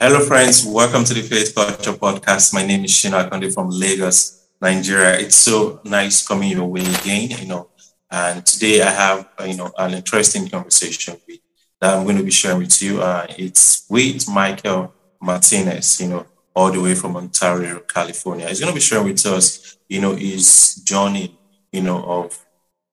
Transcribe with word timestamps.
Hello, 0.00 0.20
friends. 0.20 0.64
Welcome 0.64 1.02
to 1.06 1.12
the 1.12 1.22
Faith 1.22 1.52
Culture 1.52 1.92
Podcast. 1.92 2.54
My 2.54 2.64
name 2.64 2.84
is 2.84 2.92
Shina 2.92 3.28
Konde 3.28 3.52
from 3.52 3.68
Lagos, 3.68 4.46
Nigeria. 4.62 5.18
It's 5.18 5.34
so 5.34 5.80
nice 5.82 6.24
coming 6.24 6.52
your 6.52 6.68
way 6.68 6.82
again, 6.82 7.30
you 7.30 7.48
know. 7.48 7.70
And 8.08 8.46
today 8.46 8.80
I 8.80 8.90
have, 8.90 9.28
you 9.44 9.56
know, 9.56 9.72
an 9.76 9.94
interesting 9.94 10.48
conversation 10.48 11.16
with, 11.26 11.40
that 11.80 11.96
I'm 11.96 12.04
going 12.04 12.16
to 12.16 12.22
be 12.22 12.30
sharing 12.30 12.58
with 12.58 12.80
you. 12.80 13.02
Uh, 13.02 13.26
it's 13.36 13.86
with 13.90 14.28
Michael 14.30 14.94
Martinez, 15.20 16.00
you 16.00 16.10
know, 16.10 16.26
all 16.54 16.70
the 16.70 16.80
way 16.80 16.94
from 16.94 17.16
Ontario, 17.16 17.80
California. 17.80 18.46
He's 18.46 18.60
going 18.60 18.72
to 18.72 18.76
be 18.76 18.80
sharing 18.80 19.06
with 19.06 19.26
us, 19.26 19.78
you 19.88 20.00
know, 20.00 20.14
his 20.14 20.76
journey, 20.84 21.36
you 21.72 21.82
know, 21.82 22.04
of 22.04 22.46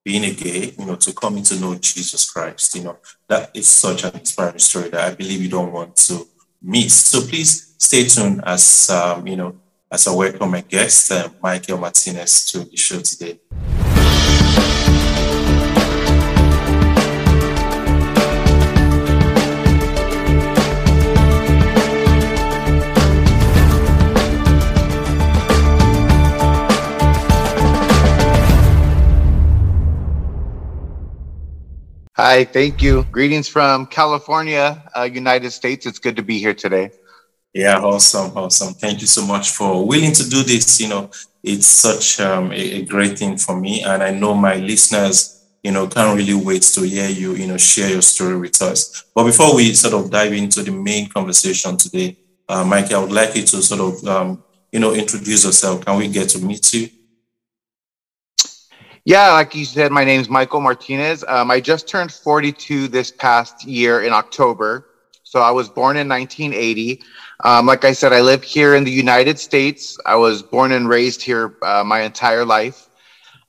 being 0.04 0.24
a 0.24 0.34
gay, 0.34 0.74
you 0.76 0.84
know, 0.84 0.96
to 0.96 1.12
coming 1.12 1.44
to 1.44 1.60
know 1.60 1.76
Jesus 1.76 2.28
Christ. 2.28 2.74
You 2.74 2.82
know, 2.82 2.98
that 3.28 3.52
is 3.54 3.68
such 3.68 4.02
an 4.02 4.16
inspiring 4.16 4.58
story 4.58 4.88
that 4.88 5.12
I 5.12 5.14
believe 5.14 5.40
you 5.40 5.48
don't 5.48 5.70
want 5.70 5.94
to 5.94 6.26
miss. 6.66 6.94
So 6.94 7.20
please 7.20 7.74
stay 7.78 8.04
tuned 8.04 8.42
as, 8.44 8.90
um, 8.90 9.26
you 9.26 9.36
know, 9.36 9.56
as 9.90 10.06
I 10.08 10.14
welcome 10.14 10.50
my 10.50 10.62
guest, 10.62 11.12
uh, 11.12 11.28
Michael 11.40 11.78
Martinez, 11.78 12.44
to 12.46 12.64
the 12.64 12.76
show 12.76 13.00
today. 13.00 13.38
Hi, 32.16 32.44
thank 32.44 32.80
you. 32.80 33.04
Greetings 33.12 33.46
from 33.46 33.84
California, 33.84 34.82
uh, 34.96 35.02
United 35.02 35.50
States. 35.50 35.84
It's 35.84 35.98
good 35.98 36.16
to 36.16 36.22
be 36.22 36.38
here 36.38 36.54
today. 36.54 36.88
Yeah, 37.52 37.78
awesome, 37.80 38.34
awesome. 38.34 38.72
Thank 38.72 39.02
you 39.02 39.06
so 39.06 39.26
much 39.26 39.50
for 39.50 39.86
willing 39.86 40.12
to 40.12 40.26
do 40.26 40.42
this. 40.42 40.80
You 40.80 40.88
know, 40.88 41.10
it's 41.42 41.66
such 41.66 42.18
um, 42.20 42.52
a, 42.52 42.54
a, 42.54 42.84
great 42.86 43.18
thing 43.18 43.36
for 43.36 43.60
me, 43.60 43.82
and 43.82 44.02
I 44.02 44.12
know 44.12 44.32
my 44.32 44.56
listeners, 44.56 45.44
you 45.62 45.72
know, 45.72 45.86
can't 45.88 46.16
really 46.16 46.32
wait 46.32 46.62
to 46.62 46.86
hear 46.86 47.10
you, 47.10 47.34
you 47.34 47.48
know, 47.48 47.58
share 47.58 47.90
your 47.90 48.00
story 48.00 48.38
with 48.38 48.62
us. 48.62 49.04
But 49.14 49.24
before 49.24 49.54
we 49.54 49.74
sort 49.74 49.92
of 49.92 50.10
dive 50.10 50.32
into 50.32 50.62
the 50.62 50.72
main 50.72 51.10
conversation 51.10 51.76
today, 51.76 52.16
uh, 52.48 52.64
Mike, 52.64 52.92
I 52.92 52.98
would 52.98 53.12
like 53.12 53.36
you 53.36 53.42
to 53.42 53.60
sort 53.60 53.82
of, 53.82 54.08
um, 54.08 54.42
you 54.72 54.80
know, 54.80 54.94
introduce 54.94 55.44
yourself. 55.44 55.84
Can 55.84 55.98
we 55.98 56.08
get 56.08 56.30
to 56.30 56.38
meet 56.38 56.72
you? 56.72 56.88
Yeah, 59.06 59.30
like 59.34 59.54
you 59.54 59.64
said, 59.64 59.92
my 59.92 60.02
name's 60.02 60.28
Michael 60.28 60.60
Martinez. 60.60 61.24
Um, 61.28 61.48
I 61.48 61.60
just 61.60 61.86
turned 61.86 62.12
42 62.12 62.88
this 62.88 63.12
past 63.12 63.64
year 63.64 64.02
in 64.02 64.12
October. 64.12 64.88
So 65.22 65.38
I 65.38 65.52
was 65.52 65.68
born 65.68 65.96
in 65.96 66.08
1980. 66.08 67.04
Um, 67.44 67.66
like 67.66 67.84
I 67.84 67.92
said, 67.92 68.12
I 68.12 68.20
live 68.20 68.42
here 68.42 68.74
in 68.74 68.82
the 68.82 68.90
United 68.90 69.38
States. 69.38 69.96
I 70.06 70.16
was 70.16 70.42
born 70.42 70.72
and 70.72 70.88
raised 70.88 71.22
here 71.22 71.56
uh, 71.62 71.84
my 71.84 72.00
entire 72.00 72.44
life. 72.44 72.88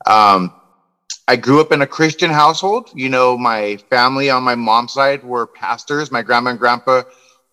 Um, 0.06 0.54
I 1.26 1.34
grew 1.34 1.60
up 1.60 1.72
in 1.72 1.82
a 1.82 1.88
Christian 1.88 2.30
household. 2.30 2.90
You 2.94 3.08
know, 3.08 3.36
my 3.36 3.78
family 3.90 4.30
on 4.30 4.44
my 4.44 4.54
mom's 4.54 4.92
side 4.92 5.24
were 5.24 5.48
pastors. 5.48 6.12
My 6.12 6.22
grandma 6.22 6.50
and 6.50 6.58
grandpa 6.60 7.02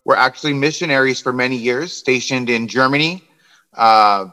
were 0.03 0.15
actually 0.15 0.53
missionaries 0.53 1.19
for 1.19 1.33
many 1.33 1.55
years, 1.55 1.91
stationed 1.91 2.51
in 2.51 2.67
Germany, 2.67 3.23
uh, 3.73 4.27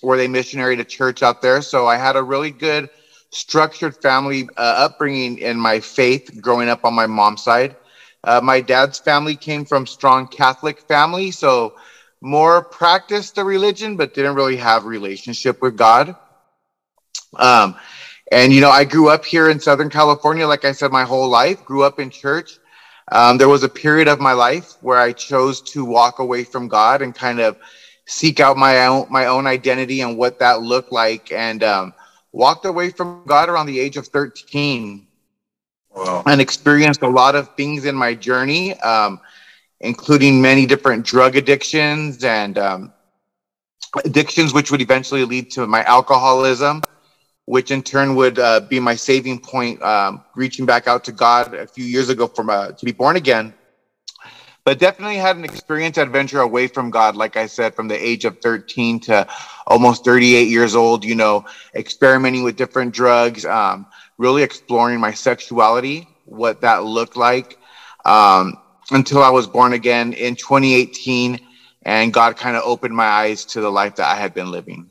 where 0.00 0.18
they 0.18 0.26
missionary 0.26 0.76
to 0.76 0.84
church 0.84 1.22
out 1.22 1.42
there. 1.42 1.62
So 1.62 1.86
I 1.86 1.96
had 1.96 2.16
a 2.16 2.22
really 2.22 2.50
good 2.50 2.90
structured 3.34 3.96
family 4.00 4.48
uh, 4.56 4.86
upbringing 4.86 5.38
in 5.38 5.58
my 5.58 5.80
faith 5.80 6.40
growing 6.40 6.68
up 6.68 6.84
on 6.84 6.94
my 6.94 7.06
mom's 7.06 7.42
side. 7.42 7.74
Uh, 8.22 8.40
my 8.42 8.60
dad's 8.60 8.98
family 8.98 9.34
came 9.34 9.64
from 9.64 9.86
strong 9.86 10.28
Catholic 10.28 10.80
family, 10.82 11.30
so 11.32 11.74
more 12.20 12.62
practiced 12.62 13.34
the 13.34 13.44
religion, 13.44 13.96
but 13.96 14.14
didn't 14.14 14.36
really 14.36 14.56
have 14.56 14.84
relationship 14.84 15.60
with 15.60 15.76
God. 15.76 16.14
Um, 17.36 17.74
and 18.30 18.52
you 18.52 18.60
know, 18.60 18.70
I 18.70 18.84
grew 18.84 19.08
up 19.08 19.24
here 19.24 19.50
in 19.50 19.58
Southern 19.58 19.90
California, 19.90 20.46
like 20.46 20.64
I 20.64 20.72
said, 20.72 20.92
my 20.92 21.04
whole 21.04 21.28
life. 21.28 21.64
Grew 21.64 21.82
up 21.82 21.98
in 21.98 22.10
church. 22.10 22.58
Um, 23.10 23.36
there 23.36 23.48
was 23.48 23.64
a 23.64 23.68
period 23.68 24.08
of 24.08 24.20
my 24.20 24.32
life 24.32 24.74
where 24.80 24.98
I 24.98 25.12
chose 25.12 25.60
to 25.72 25.84
walk 25.84 26.20
away 26.20 26.44
from 26.44 26.68
God 26.68 27.02
and 27.02 27.14
kind 27.14 27.40
of 27.40 27.58
seek 28.06 28.38
out 28.38 28.56
my 28.56 28.86
own 28.86 29.06
my 29.10 29.26
own 29.26 29.46
identity 29.46 30.00
and 30.02 30.16
what 30.16 30.38
that 30.38 30.62
looked 30.62 30.92
like. 30.92 31.32
And 31.32 31.62
um, 31.64 31.94
walked 32.34 32.64
away 32.64 32.90
from 32.90 33.22
God 33.26 33.48
around 33.48 33.66
the 33.66 33.78
age 33.78 33.96
of 33.96 34.08
13 34.08 35.06
wow. 35.94 36.22
and 36.26 36.40
experienced 36.40 37.02
a 37.02 37.08
lot 37.08 37.36
of 37.36 37.54
things 37.54 37.84
in 37.84 37.94
my 37.94 38.12
journey, 38.12 38.78
um, 38.80 39.20
including 39.80 40.42
many 40.42 40.66
different 40.66 41.06
drug 41.06 41.36
addictions 41.36 42.24
and 42.24 42.58
um, 42.58 42.92
addictions, 44.04 44.52
which 44.52 44.72
would 44.72 44.82
eventually 44.82 45.24
lead 45.24 45.48
to 45.52 45.64
my 45.68 45.84
alcoholism, 45.84 46.82
which 47.44 47.70
in 47.70 47.82
turn 47.82 48.16
would 48.16 48.40
uh, 48.40 48.58
be 48.60 48.80
my 48.80 48.96
saving 48.96 49.38
point, 49.38 49.80
um, 49.82 50.24
reaching 50.34 50.66
back 50.66 50.88
out 50.88 51.04
to 51.04 51.12
God 51.12 51.54
a 51.54 51.68
few 51.68 51.84
years 51.84 52.08
ago 52.08 52.26
from 52.26 52.50
uh, 52.50 52.72
to 52.72 52.84
be 52.84 52.92
born 52.92 53.14
again 53.14 53.54
but 54.64 54.78
definitely 54.78 55.16
had 55.16 55.36
an 55.36 55.44
experience 55.44 55.98
adventure 55.98 56.40
away 56.40 56.66
from 56.66 56.90
God, 56.90 57.16
like 57.16 57.36
I 57.36 57.46
said, 57.46 57.74
from 57.74 57.88
the 57.88 58.02
age 58.02 58.24
of 58.24 58.38
13 58.40 59.00
to 59.00 59.26
almost 59.66 60.04
38 60.04 60.48
years 60.48 60.74
old, 60.74 61.04
you 61.04 61.14
know, 61.14 61.44
experimenting 61.74 62.42
with 62.42 62.56
different 62.56 62.94
drugs, 62.94 63.44
um, 63.44 63.86
really 64.16 64.42
exploring 64.42 65.00
my 65.00 65.12
sexuality, 65.12 66.08
what 66.24 66.62
that 66.62 66.84
looked 66.84 67.16
like, 67.16 67.58
um, 68.06 68.54
until 68.90 69.22
I 69.22 69.30
was 69.30 69.46
born 69.46 69.74
again 69.74 70.14
in 70.14 70.34
2018. 70.34 71.40
And 71.82 72.14
God 72.14 72.38
kind 72.38 72.56
of 72.56 72.62
opened 72.64 72.96
my 72.96 73.04
eyes 73.04 73.44
to 73.46 73.60
the 73.60 73.70
life 73.70 73.96
that 73.96 74.10
I 74.10 74.18
had 74.18 74.32
been 74.32 74.50
living. 74.50 74.88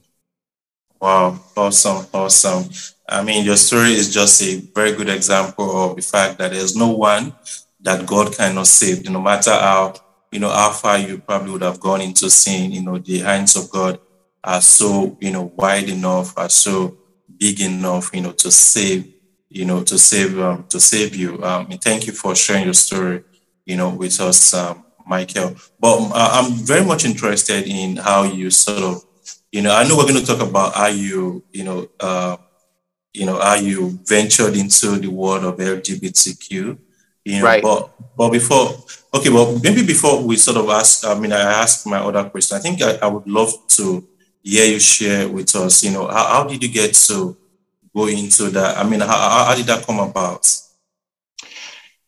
Wow, 1.01 1.39
awesome, 1.57 2.05
awesome. 2.13 2.69
I 3.09 3.23
mean, 3.23 3.43
your 3.43 3.57
story 3.57 3.93
is 3.93 4.13
just 4.13 4.41
a 4.43 4.59
very 4.73 4.93
good 4.95 5.09
example 5.09 5.89
of 5.89 5.95
the 5.95 6.03
fact 6.03 6.37
that 6.37 6.51
there's 6.51 6.75
no 6.75 6.91
one 6.91 7.33
that 7.83 8.05
God 8.05 8.35
cannot 8.35 8.67
save. 8.67 9.07
No 9.09 9.21
matter 9.21 9.51
how, 9.51 9.93
you 10.31 10.39
know, 10.39 10.49
how 10.49 10.71
far 10.71 10.97
you 10.97 11.19
probably 11.19 11.51
would 11.51 11.61
have 11.61 11.79
gone 11.79 12.01
into 12.01 12.29
sin, 12.29 12.71
you 12.71 12.81
know, 12.81 12.97
the 12.97 13.19
hands 13.19 13.55
of 13.55 13.69
God 13.69 13.99
are 14.43 14.61
so, 14.61 15.17
you 15.21 15.31
know, 15.31 15.53
wide 15.55 15.89
enough, 15.89 16.37
are 16.37 16.49
so 16.49 16.97
big 17.37 17.61
enough, 17.61 18.09
you 18.13 18.21
know, 18.21 18.31
to 18.31 18.49
save, 18.49 19.13
you 19.49 19.65
know, 19.65 19.83
to 19.83 19.97
save, 19.97 20.39
um, 20.39 20.65
to 20.69 20.79
save 20.79 21.15
you. 21.15 21.43
Um, 21.43 21.67
and 21.69 21.81
thank 21.81 22.07
you 22.07 22.13
for 22.13 22.35
sharing 22.35 22.65
your 22.65 22.73
story, 22.73 23.23
you 23.65 23.75
know, 23.75 23.89
with 23.89 24.19
us, 24.19 24.53
um, 24.53 24.83
Michael. 25.05 25.55
But 25.79 26.11
uh, 26.13 26.29
I'm 26.41 26.53
very 26.53 26.85
much 26.85 27.05
interested 27.05 27.67
in 27.67 27.97
how 27.97 28.23
you 28.23 28.49
sort 28.49 28.81
of, 28.81 29.03
you 29.51 29.61
know, 29.61 29.75
I 29.75 29.87
know 29.87 29.97
we're 29.97 30.07
going 30.07 30.15
to 30.15 30.25
talk 30.25 30.41
about 30.41 30.73
how 30.73 30.87
you, 30.87 31.43
you 31.51 31.63
know, 31.63 31.87
uh, 31.99 32.37
you 33.13 33.25
know, 33.25 33.39
how 33.39 33.55
you 33.55 33.99
ventured 34.05 34.55
into 34.55 34.97
the 34.97 35.09
world 35.09 35.43
of 35.43 35.57
LGBTQ 35.57 36.79
you 37.25 37.39
know, 37.39 37.45
right. 37.45 37.63
But 37.63 37.91
but 38.17 38.29
before, 38.29 38.75
okay, 39.13 39.29
well, 39.29 39.59
maybe 39.63 39.85
before 39.85 40.21
we 40.23 40.35
sort 40.35 40.57
of 40.57 40.69
ask, 40.69 41.05
I 41.05 41.17
mean, 41.17 41.31
I 41.31 41.41
ask 41.41 41.85
my 41.85 41.99
other 41.99 42.29
question. 42.29 42.57
I 42.57 42.61
think 42.61 42.81
I, 42.81 42.97
I 43.01 43.07
would 43.07 43.27
love 43.27 43.53
to 43.69 44.07
hear 44.41 44.65
you 44.65 44.79
share 44.79 45.27
with 45.29 45.55
us. 45.55 45.83
You 45.83 45.91
know, 45.91 46.07
how, 46.07 46.25
how 46.25 46.43
did 46.43 46.61
you 46.61 46.69
get 46.69 46.93
to 47.07 47.35
go 47.95 48.07
into 48.07 48.49
that? 48.49 48.77
I 48.77 48.83
mean, 48.83 48.99
how, 48.99 49.45
how 49.45 49.55
did 49.55 49.65
that 49.67 49.85
come 49.85 49.99
about? 49.99 50.45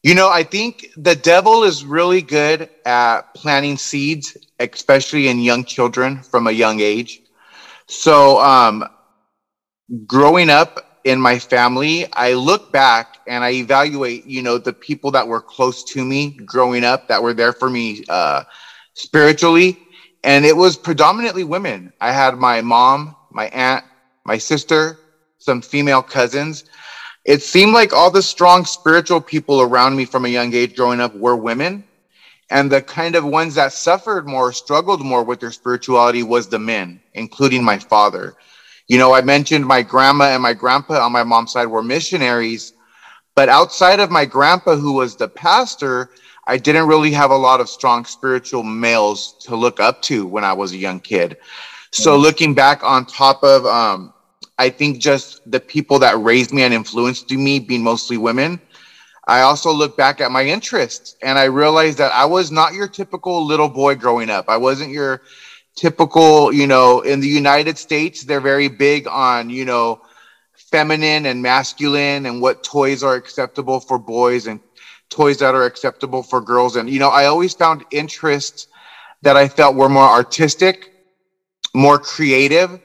You 0.03 0.13
know, 0.13 0.29
I 0.29 0.43
think 0.43 0.91
the 0.97 1.15
devil 1.15 1.63
is 1.63 1.83
really 1.83 2.21
good 2.21 2.69
at 2.85 3.33
planting 3.33 3.77
seeds, 3.77 4.37
especially 4.59 5.29
in 5.29 5.39
young 5.39 5.63
children 5.63 6.21
from 6.21 6.45
a 6.45 6.51
young 6.51 6.79
age. 6.79 7.21
So, 7.87 8.39
um, 8.39 8.85
growing 10.05 10.49
up 10.49 10.94
in 11.05 11.21
my 11.21 11.37
family, 11.37 12.11
I 12.13 12.33
look 12.33 12.71
back 12.71 13.19
and 13.27 13.43
I 13.43 13.51
evaluate, 13.51 14.25
you 14.25 14.41
know, 14.41 14.57
the 14.57 14.73
people 14.73 15.11
that 15.11 15.27
were 15.27 15.39
close 15.39 15.83
to 15.85 16.03
me 16.03 16.31
growing 16.31 16.83
up 16.83 17.07
that 17.07 17.21
were 17.21 17.33
there 17.33 17.53
for 17.53 17.69
me 17.69 18.03
uh, 18.09 18.43
spiritually. 18.93 19.77
And 20.23 20.43
it 20.45 20.57
was 20.57 20.75
predominantly 20.75 21.43
women. 21.43 21.93
I 22.01 22.11
had 22.11 22.37
my 22.37 22.61
mom, 22.61 23.15
my 23.31 23.49
aunt, 23.49 23.85
my 24.25 24.39
sister, 24.39 24.97
some 25.37 25.61
female 25.61 26.01
cousins. 26.01 26.63
It 27.23 27.43
seemed 27.43 27.73
like 27.73 27.93
all 27.93 28.09
the 28.09 28.23
strong 28.23 28.65
spiritual 28.65 29.21
people 29.21 29.61
around 29.61 29.95
me 29.95 30.05
from 30.05 30.25
a 30.25 30.29
young 30.29 30.55
age 30.55 30.75
growing 30.75 30.99
up 30.99 31.15
were 31.15 31.35
women. 31.35 31.83
And 32.49 32.71
the 32.71 32.81
kind 32.81 33.15
of 33.15 33.23
ones 33.23 33.55
that 33.55 33.73
suffered 33.73 34.27
more, 34.27 34.51
struggled 34.51 35.01
more 35.01 35.23
with 35.23 35.39
their 35.39 35.51
spirituality 35.51 36.23
was 36.23 36.47
the 36.47 36.59
men, 36.59 36.99
including 37.13 37.63
my 37.63 37.77
father. 37.77 38.35
You 38.87 38.97
know, 38.97 39.13
I 39.13 39.21
mentioned 39.21 39.65
my 39.65 39.81
grandma 39.81 40.25
and 40.25 40.43
my 40.43 40.53
grandpa 40.53 41.03
on 41.03 41.11
my 41.11 41.23
mom's 41.23 41.51
side 41.51 41.67
were 41.67 41.83
missionaries, 41.83 42.73
but 43.33 43.49
outside 43.49 43.99
of 43.99 44.11
my 44.11 44.25
grandpa, 44.25 44.75
who 44.75 44.93
was 44.93 45.15
the 45.15 45.27
pastor, 45.27 46.11
I 46.47 46.57
didn't 46.57 46.87
really 46.87 47.11
have 47.11 47.31
a 47.31 47.35
lot 47.35 47.59
of 47.59 47.69
strong 47.69 48.05
spiritual 48.05 48.63
males 48.63 49.35
to 49.41 49.55
look 49.55 49.79
up 49.79 50.01
to 50.03 50.27
when 50.27 50.43
I 50.43 50.53
was 50.53 50.71
a 50.71 50.77
young 50.77 50.99
kid. 50.99 51.37
So 51.91 52.13
mm-hmm. 52.13 52.21
looking 52.21 52.53
back 52.53 52.83
on 52.83 53.05
top 53.05 53.43
of, 53.43 53.65
um, 53.65 54.13
I 54.59 54.69
think 54.69 54.99
just 54.99 55.49
the 55.49 55.59
people 55.59 55.97
that 55.99 56.17
raised 56.19 56.53
me 56.53 56.61
and 56.61 56.73
influenced 56.73 57.31
me 57.31 57.59
being 57.59 57.83
mostly 57.83 58.17
women, 58.17 58.61
I 59.27 59.41
also 59.41 59.71
look 59.73 59.97
back 59.97 60.21
at 60.21 60.31
my 60.31 60.43
interests 60.43 61.15
and 61.23 61.39
I 61.39 61.45
realized 61.45 61.97
that 61.97 62.11
I 62.13 62.25
was 62.25 62.51
not 62.51 62.73
your 62.73 62.87
typical 62.87 63.43
little 63.43 63.69
boy 63.69 63.95
growing 63.95 64.29
up. 64.29 64.45
I 64.47 64.57
wasn't 64.57 64.91
your 64.91 65.23
typical, 65.75 66.53
you 66.53 66.67
know, 66.67 67.01
in 67.01 67.19
the 67.19 67.27
United 67.27 67.77
States, 67.77 68.23
they're 68.23 68.41
very 68.41 68.67
big 68.67 69.07
on, 69.07 69.49
you 69.49 69.65
know, 69.65 70.01
feminine 70.53 71.25
and 71.25 71.41
masculine 71.41 72.25
and 72.25 72.41
what 72.41 72.63
toys 72.63 73.03
are 73.03 73.15
acceptable 73.15 73.79
for 73.79 73.99
boys 73.99 74.47
and 74.47 74.59
toys 75.09 75.37
that 75.37 75.53
are 75.53 75.65
acceptable 75.65 76.23
for 76.23 76.41
girls. 76.41 76.75
And, 76.75 76.89
you 76.89 76.99
know, 76.99 77.09
I 77.09 77.25
always 77.25 77.53
found 77.53 77.85
interests 77.91 78.67
that 79.21 79.37
I 79.37 79.47
felt 79.47 79.75
were 79.75 79.89
more 79.89 80.03
artistic, 80.03 80.93
more 81.73 81.99
creative. 81.99 82.79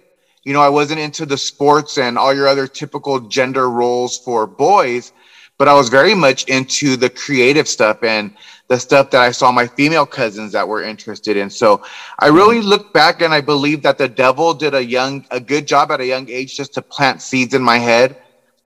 You 0.45 0.53
know, 0.53 0.61
I 0.61 0.69
wasn't 0.69 1.01
into 1.01 1.27
the 1.27 1.39
sports 1.39 1.99
and 1.99 2.19
all 2.19 2.35
your 2.35 2.49
other 2.49 2.67
typical 2.67 3.21
gender 3.21 3.71
roles 3.71 4.19
for 4.19 4.47
boys 4.47 5.13
but 5.61 5.69
I 5.69 5.75
was 5.75 5.91
very 5.91 6.15
much 6.15 6.45
into 6.45 6.97
the 6.97 7.11
creative 7.11 7.69
stuff 7.69 8.03
and 8.03 8.35
the 8.69 8.81
stuff 8.81 9.11
that 9.11 9.21
I 9.21 9.31
saw 9.31 9.53
my 9.53 9.67
female 9.67 10.07
cousins 10.07 10.53
that 10.53 10.67
were 10.67 10.83
interested 10.83 11.37
in. 11.37 11.51
So 11.51 11.83
I 12.19 12.29
really 12.29 12.63
look 12.63 12.95
back 12.95 13.21
and 13.21 13.35
I 13.35 13.43
believe 13.43 13.83
that 13.83 13.99
the 13.99 14.09
devil 14.09 14.55
did 14.55 14.73
a 14.73 14.83
young, 14.83 15.27
a 15.31 15.39
good 15.39 15.69
job 15.69 15.93
at 15.93 16.01
a 16.01 16.07
young 16.07 16.31
age 16.31 16.57
just 16.57 16.73
to 16.75 16.81
plant 16.81 17.21
seeds 17.21 17.53
in 17.53 17.63
my 17.63 17.77
head 17.77 18.17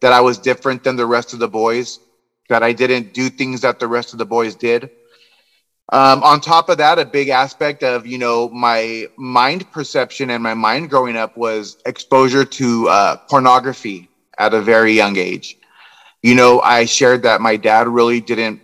that 0.02 0.12
I 0.12 0.20
was 0.20 0.38
different 0.38 0.84
than 0.84 0.94
the 0.94 1.04
rest 1.04 1.32
of 1.32 1.40
the 1.40 1.48
boys, 1.48 1.98
that 2.48 2.62
I 2.62 2.72
didn't 2.72 3.12
do 3.12 3.28
things 3.28 3.62
that 3.62 3.80
the 3.80 3.88
rest 3.88 4.12
of 4.12 4.20
the 4.20 4.26
boys 4.26 4.54
did. 4.54 4.88
Um, 5.88 6.22
on 6.22 6.40
top 6.40 6.68
of 6.68 6.78
that, 6.78 7.00
a 7.00 7.04
big 7.04 7.28
aspect 7.28 7.82
of 7.82 8.06
you 8.06 8.18
know 8.18 8.48
my 8.50 9.08
mind 9.16 9.68
perception 9.72 10.30
and 10.30 10.40
my 10.40 10.54
mind 10.54 10.90
growing 10.90 11.16
up 11.16 11.36
was 11.36 11.76
exposure 11.86 12.44
to 12.44 12.88
uh, 12.88 13.16
pornography 13.28 14.08
at 14.38 14.54
a 14.54 14.60
very 14.60 14.92
young 14.92 15.16
age. 15.16 15.58
You 16.24 16.34
know, 16.34 16.62
I 16.62 16.86
shared 16.86 17.24
that 17.24 17.42
my 17.42 17.58
dad 17.58 17.86
really 17.86 18.18
didn't 18.18 18.62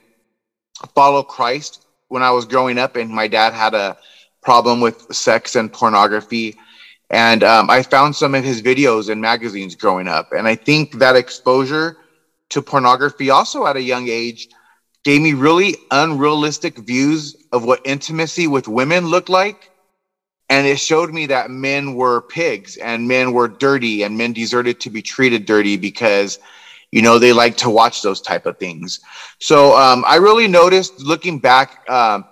follow 0.95 1.23
Christ 1.23 1.85
when 2.09 2.23
I 2.23 2.31
was 2.31 2.47
growing 2.47 2.79
up, 2.79 2.97
and 2.97 3.11
my 3.11 3.29
dad 3.29 3.53
had 3.53 3.75
a 3.75 3.99
problem 4.41 4.81
with 4.81 5.15
sex 5.15 5.57
and 5.57 5.71
pornography. 5.71 6.57
And 7.11 7.45
um, 7.45 7.69
I 7.69 7.83
found 7.83 8.17
some 8.17 8.35
of 8.35 8.45
his 8.45 8.63
videos 8.63 9.11
and 9.11 9.21
magazines 9.21 9.77
growing 9.77 10.09
up. 10.09 10.33
And 10.33 10.49
I 10.49 10.55
think 10.55 11.01
that 11.01 11.17
exposure 11.17 11.99
to 12.49 12.63
pornography 12.63 13.29
also 13.29 13.67
at 13.67 13.77
a 13.77 13.83
young 13.83 14.09
age 14.09 14.49
gave 15.05 15.21
me 15.21 15.35
really 15.35 15.77
unrealistic 15.91 16.79
views 16.79 17.37
of 17.53 17.67
what 17.67 17.83
intimacy 17.85 18.47
with 18.47 18.69
women 18.69 19.09
looked 19.09 19.29
like. 19.29 19.71
And 20.49 20.67
it 20.67 20.79
showed 20.79 21.13
me 21.13 21.27
that 21.27 21.51
men 21.51 21.93
were 21.93 22.23
pigs 22.23 22.79
and 22.79 23.07
men 23.07 23.35
were 23.35 23.49
dirty 23.49 24.03
and 24.03 24.17
men 24.17 24.33
deserved 24.33 24.81
to 24.81 24.89
be 24.89 25.03
treated 25.03 25.45
dirty 25.45 25.77
because 25.77 26.39
you 26.93 27.03
know 27.03 27.19
they 27.19 27.33
like 27.33 27.57
to 27.59 27.71
watch 27.71 28.03
those 28.03 28.21
type 28.21 28.47
of 28.47 28.59
things. 28.59 29.01
So 29.39 29.77
um, 29.77 30.05
i 30.07 30.17
really 30.17 30.49
noticed 30.49 31.01
looking 31.01 31.39
back 31.39 31.89
um, 31.89 32.25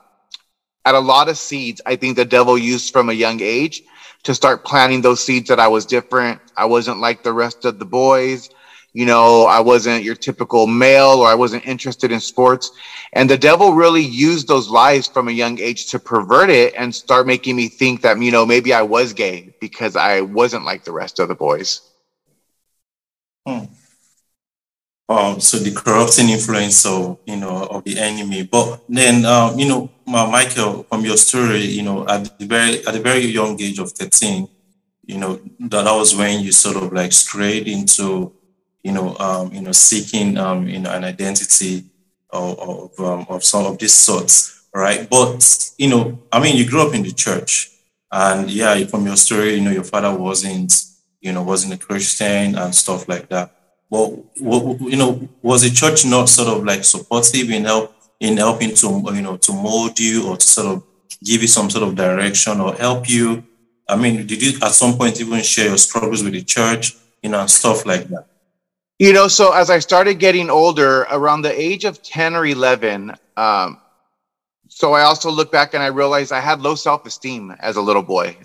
at 0.84 0.94
a 0.94 0.98
lot 0.98 1.28
of 1.28 1.38
seeds 1.38 1.80
i 1.86 1.96
think 1.96 2.16
the 2.16 2.24
devil 2.24 2.56
used 2.56 2.92
from 2.92 3.08
a 3.08 3.12
young 3.12 3.40
age 3.40 3.82
to 4.24 4.34
start 4.34 4.64
planting 4.64 5.00
those 5.00 5.24
seeds 5.24 5.48
that 5.48 5.60
i 5.60 5.68
was 5.68 5.86
different. 5.86 6.40
I 6.56 6.64
wasn't 6.64 6.98
like 6.98 7.22
the 7.22 7.32
rest 7.32 7.64
of 7.64 7.78
the 7.78 7.84
boys. 7.84 8.50
You 8.92 9.06
know 9.06 9.44
i 9.44 9.60
wasn't 9.60 10.02
your 10.02 10.16
typical 10.16 10.66
male 10.66 11.20
or 11.22 11.28
i 11.28 11.34
wasn't 11.34 11.66
interested 11.66 12.10
in 12.10 12.20
sports. 12.20 12.72
And 13.12 13.28
the 13.30 13.38
devil 13.38 13.72
really 13.74 14.02
used 14.02 14.48
those 14.48 14.68
lies 14.68 15.06
from 15.06 15.28
a 15.28 15.32
young 15.32 15.60
age 15.60 15.86
to 15.90 15.98
pervert 15.98 16.50
it 16.50 16.74
and 16.76 16.94
start 16.94 17.26
making 17.26 17.54
me 17.56 17.68
think 17.68 18.02
that 18.02 18.20
you 18.20 18.32
know 18.32 18.44
maybe 18.46 18.72
i 18.72 18.82
was 18.82 19.12
gay 19.12 19.54
because 19.60 19.94
i 19.94 20.20
wasn't 20.20 20.64
like 20.64 20.84
the 20.84 20.92
rest 20.92 21.18
of 21.20 21.28
the 21.28 21.34
boys. 21.34 21.80
Hmm 23.46 23.77
um, 25.08 25.40
so 25.40 25.58
the 25.58 25.72
corrupting 25.72 26.28
influence 26.28 26.84
of 26.84 27.18
you 27.24 27.36
know 27.36 27.66
of 27.70 27.84
the 27.84 27.98
enemy. 27.98 28.42
But 28.42 28.82
then 28.88 29.24
um, 29.24 29.58
you 29.58 29.66
know, 29.66 29.90
Michael, 30.06 30.82
from 30.84 31.04
your 31.04 31.16
story, 31.16 31.62
you 31.62 31.82
know, 31.82 32.06
at 32.06 32.38
the 32.38 32.46
very 32.46 32.86
at 32.86 32.92
the 32.92 33.00
very 33.00 33.24
young 33.24 33.60
age 33.60 33.78
of 33.78 33.90
thirteen, 33.92 34.48
you 35.06 35.18
know, 35.18 35.40
that, 35.60 35.84
was 35.84 36.14
when 36.14 36.40
you 36.40 36.52
sort 36.52 36.76
of 36.76 36.92
like 36.92 37.12
strayed 37.12 37.66
into, 37.66 38.32
you 38.82 38.92
know, 38.92 39.16
um, 39.18 39.52
you 39.52 39.62
know, 39.62 39.72
seeking 39.72 40.36
um, 40.36 40.68
you 40.68 40.78
know, 40.78 40.90
an 40.90 41.04
identity 41.04 41.84
of 42.30 42.58
of, 42.58 43.00
um, 43.00 43.26
of 43.30 43.42
some 43.42 43.64
of 43.64 43.78
these 43.78 43.94
sorts, 43.94 44.66
right? 44.74 45.08
But 45.08 45.72
you 45.78 45.88
know, 45.88 46.18
I 46.30 46.40
mean, 46.40 46.56
you 46.56 46.68
grew 46.68 46.86
up 46.86 46.94
in 46.94 47.02
the 47.02 47.12
church, 47.12 47.70
and 48.12 48.50
yeah, 48.50 48.84
from 48.84 49.06
your 49.06 49.16
story, 49.16 49.54
you 49.54 49.62
know, 49.62 49.70
your 49.70 49.84
father 49.84 50.14
wasn't, 50.14 50.84
you 51.22 51.32
know, 51.32 51.42
wasn't 51.42 51.72
a 51.72 51.78
Christian 51.78 52.56
and 52.56 52.74
stuff 52.74 53.08
like 53.08 53.30
that 53.30 53.57
well, 53.90 54.24
you 54.36 54.96
know, 54.96 55.28
was 55.42 55.62
the 55.62 55.70
church 55.70 56.04
not 56.04 56.28
sort 56.28 56.48
of 56.48 56.64
like 56.64 56.84
supportive 56.84 57.50
in 57.50 57.64
help 57.64 57.94
in 58.20 58.36
helping 58.36 58.74
to 58.74 59.02
you 59.14 59.22
know 59.22 59.36
to 59.36 59.52
mold 59.52 59.98
you 59.98 60.28
or 60.28 60.36
to 60.36 60.46
sort 60.46 60.66
of 60.66 60.82
give 61.22 61.40
you 61.42 61.48
some 61.48 61.70
sort 61.70 61.88
of 61.88 61.94
direction 61.94 62.60
or 62.60 62.74
help 62.74 63.08
you? 63.08 63.44
I 63.88 63.96
mean, 63.96 64.26
did 64.26 64.42
you 64.42 64.58
at 64.62 64.72
some 64.72 64.98
point 64.98 65.20
even 65.20 65.42
share 65.42 65.68
your 65.68 65.78
struggles 65.78 66.22
with 66.22 66.34
the 66.34 66.42
church, 66.42 66.94
you 67.22 67.30
know, 67.30 67.46
stuff 67.46 67.86
like 67.86 68.08
that? 68.08 68.26
You 68.98 69.12
know, 69.12 69.28
so 69.28 69.52
as 69.52 69.70
I 69.70 69.78
started 69.78 70.18
getting 70.18 70.50
older, 70.50 71.02
around 71.10 71.42
the 71.42 71.58
age 71.58 71.84
of 71.84 72.02
10 72.02 72.34
or 72.34 72.44
11, 72.44 73.14
um, 73.36 73.80
so 74.68 74.92
I 74.92 75.02
also 75.02 75.30
look 75.30 75.50
back 75.50 75.72
and 75.72 75.82
I 75.82 75.86
realized 75.86 76.32
I 76.32 76.40
had 76.40 76.60
low 76.60 76.74
self 76.74 77.06
esteem 77.06 77.54
as 77.60 77.76
a 77.76 77.80
little 77.80 78.02
boy. 78.02 78.36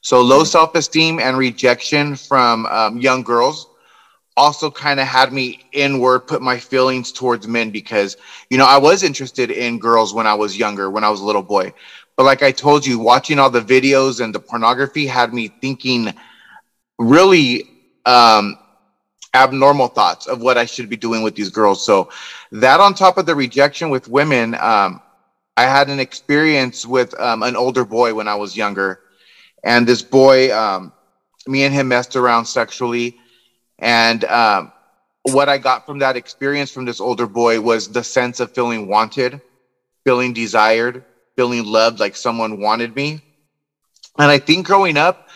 So 0.00 0.22
low 0.22 0.38
mm-hmm. 0.38 0.46
self 0.46 0.74
esteem 0.74 1.18
and 1.18 1.36
rejection 1.36 2.16
from 2.16 2.64
um, 2.66 2.98
young 2.98 3.22
girls 3.22 3.66
also 4.38 4.70
kind 4.70 5.00
of 5.00 5.06
had 5.08 5.32
me 5.32 5.66
inward 5.72 6.20
put 6.20 6.40
my 6.40 6.56
feelings 6.56 7.10
towards 7.10 7.48
men 7.48 7.70
because 7.70 8.16
you 8.50 8.56
know 8.56 8.64
i 8.64 8.78
was 8.78 9.02
interested 9.02 9.50
in 9.50 9.80
girls 9.80 10.14
when 10.14 10.28
i 10.28 10.34
was 10.34 10.56
younger 10.56 10.88
when 10.88 11.02
i 11.02 11.10
was 11.10 11.20
a 11.20 11.24
little 11.24 11.42
boy. 11.42 11.74
But 12.16 12.22
like 12.22 12.42
i 12.44 12.52
told 12.52 12.86
you 12.86 13.00
watching 13.00 13.40
all 13.40 13.50
the 13.50 13.60
videos 13.60 14.22
and 14.22 14.32
the 14.32 14.38
pornography 14.38 15.06
had 15.06 15.34
me 15.34 15.48
thinking 15.48 16.14
really 17.00 17.64
um, 18.06 18.56
abnormal 19.34 19.88
thoughts 19.88 20.28
of 20.28 20.40
what 20.40 20.56
i 20.56 20.64
should 20.64 20.88
be 20.88 20.96
doing 20.96 21.22
with 21.24 21.34
these 21.34 21.50
girls. 21.50 21.84
So 21.84 22.10
that 22.52 22.78
on 22.78 22.94
top 22.94 23.18
of 23.18 23.26
the 23.26 23.34
rejection 23.34 23.90
with 23.90 24.06
women 24.06 24.54
um, 24.54 25.02
i 25.56 25.64
had 25.64 25.90
an 25.90 25.98
experience 25.98 26.86
with 26.86 27.12
um, 27.20 27.42
an 27.42 27.56
older 27.56 27.84
boy 27.84 28.14
when 28.14 28.28
i 28.28 28.36
was 28.36 28.56
younger. 28.56 29.00
And 29.64 29.84
this 29.84 30.02
boy 30.02 30.56
um, 30.56 30.92
me 31.48 31.64
and 31.64 31.74
him 31.74 31.88
messed 31.88 32.14
around 32.14 32.44
sexually 32.44 33.18
and 33.78 34.24
um, 34.24 34.72
what 35.22 35.48
I 35.48 35.58
got 35.58 35.86
from 35.86 35.98
that 36.00 36.16
experience 36.16 36.70
from 36.70 36.84
this 36.84 37.00
older 37.00 37.26
boy 37.26 37.60
was 37.60 37.88
the 37.88 38.02
sense 38.02 38.40
of 38.40 38.52
feeling 38.52 38.88
wanted, 38.88 39.40
feeling 40.04 40.32
desired, 40.32 41.04
feeling 41.36 41.64
loved, 41.64 42.00
like 42.00 42.16
someone 42.16 42.60
wanted 42.60 42.94
me. 42.94 43.20
And 44.18 44.30
I 44.30 44.38
think 44.38 44.66
growing 44.66 44.96
up, 44.96 45.28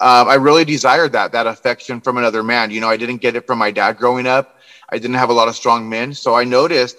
um, 0.00 0.28
I 0.28 0.34
really 0.34 0.64
desired 0.64 1.12
that, 1.12 1.32
that 1.32 1.46
affection 1.46 2.00
from 2.00 2.16
another 2.16 2.42
man. 2.42 2.70
You 2.70 2.80
know, 2.80 2.88
I 2.88 2.96
didn't 2.96 3.18
get 3.18 3.36
it 3.36 3.46
from 3.46 3.58
my 3.58 3.70
dad 3.70 3.98
growing 3.98 4.26
up. 4.26 4.56
I 4.88 4.98
didn't 4.98 5.16
have 5.16 5.28
a 5.28 5.34
lot 5.34 5.48
of 5.48 5.54
strong 5.54 5.88
men. 5.88 6.14
So 6.14 6.34
I 6.34 6.44
noticed 6.44 6.96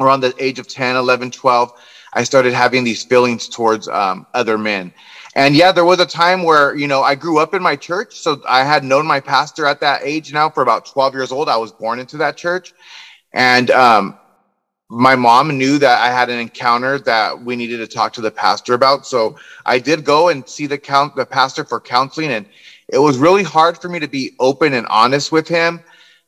around 0.00 0.20
the 0.20 0.34
age 0.38 0.58
of 0.58 0.66
10, 0.66 0.96
11, 0.96 1.30
12, 1.30 1.72
I 2.14 2.24
started 2.24 2.52
having 2.52 2.82
these 2.84 3.04
feelings 3.04 3.48
towards 3.48 3.88
um, 3.88 4.26
other 4.34 4.58
men. 4.58 4.92
And 5.34 5.56
yeah, 5.56 5.72
there 5.72 5.84
was 5.84 5.98
a 6.00 6.06
time 6.06 6.42
where, 6.42 6.74
you 6.76 6.86
know, 6.86 7.02
I 7.02 7.14
grew 7.14 7.38
up 7.38 7.54
in 7.54 7.62
my 7.62 7.74
church. 7.76 8.18
So 8.18 8.42
I 8.46 8.64
had 8.64 8.84
known 8.84 9.06
my 9.06 9.20
pastor 9.20 9.66
at 9.66 9.80
that 9.80 10.02
age 10.04 10.32
now 10.32 10.50
for 10.50 10.62
about 10.62 10.84
12 10.86 11.14
years 11.14 11.32
old. 11.32 11.48
I 11.48 11.56
was 11.56 11.72
born 11.72 11.98
into 11.98 12.18
that 12.18 12.36
church. 12.36 12.74
And 13.32 13.70
um, 13.70 14.18
my 14.90 15.16
mom 15.16 15.56
knew 15.56 15.78
that 15.78 16.00
I 16.00 16.12
had 16.12 16.28
an 16.28 16.38
encounter 16.38 16.98
that 17.00 17.42
we 17.42 17.56
needed 17.56 17.78
to 17.78 17.86
talk 17.86 18.12
to 18.14 18.20
the 18.20 18.30
pastor 18.30 18.74
about. 18.74 19.06
So 19.06 19.36
I 19.64 19.78
did 19.78 20.04
go 20.04 20.28
and 20.28 20.46
see 20.46 20.66
the 20.66 20.76
count 20.76 21.16
the 21.16 21.24
pastor 21.24 21.64
for 21.64 21.80
counseling. 21.80 22.30
And 22.30 22.46
it 22.88 22.98
was 22.98 23.16
really 23.16 23.42
hard 23.42 23.78
for 23.80 23.88
me 23.88 24.00
to 24.00 24.08
be 24.08 24.34
open 24.38 24.74
and 24.74 24.86
honest 24.88 25.32
with 25.32 25.48
him. 25.48 25.82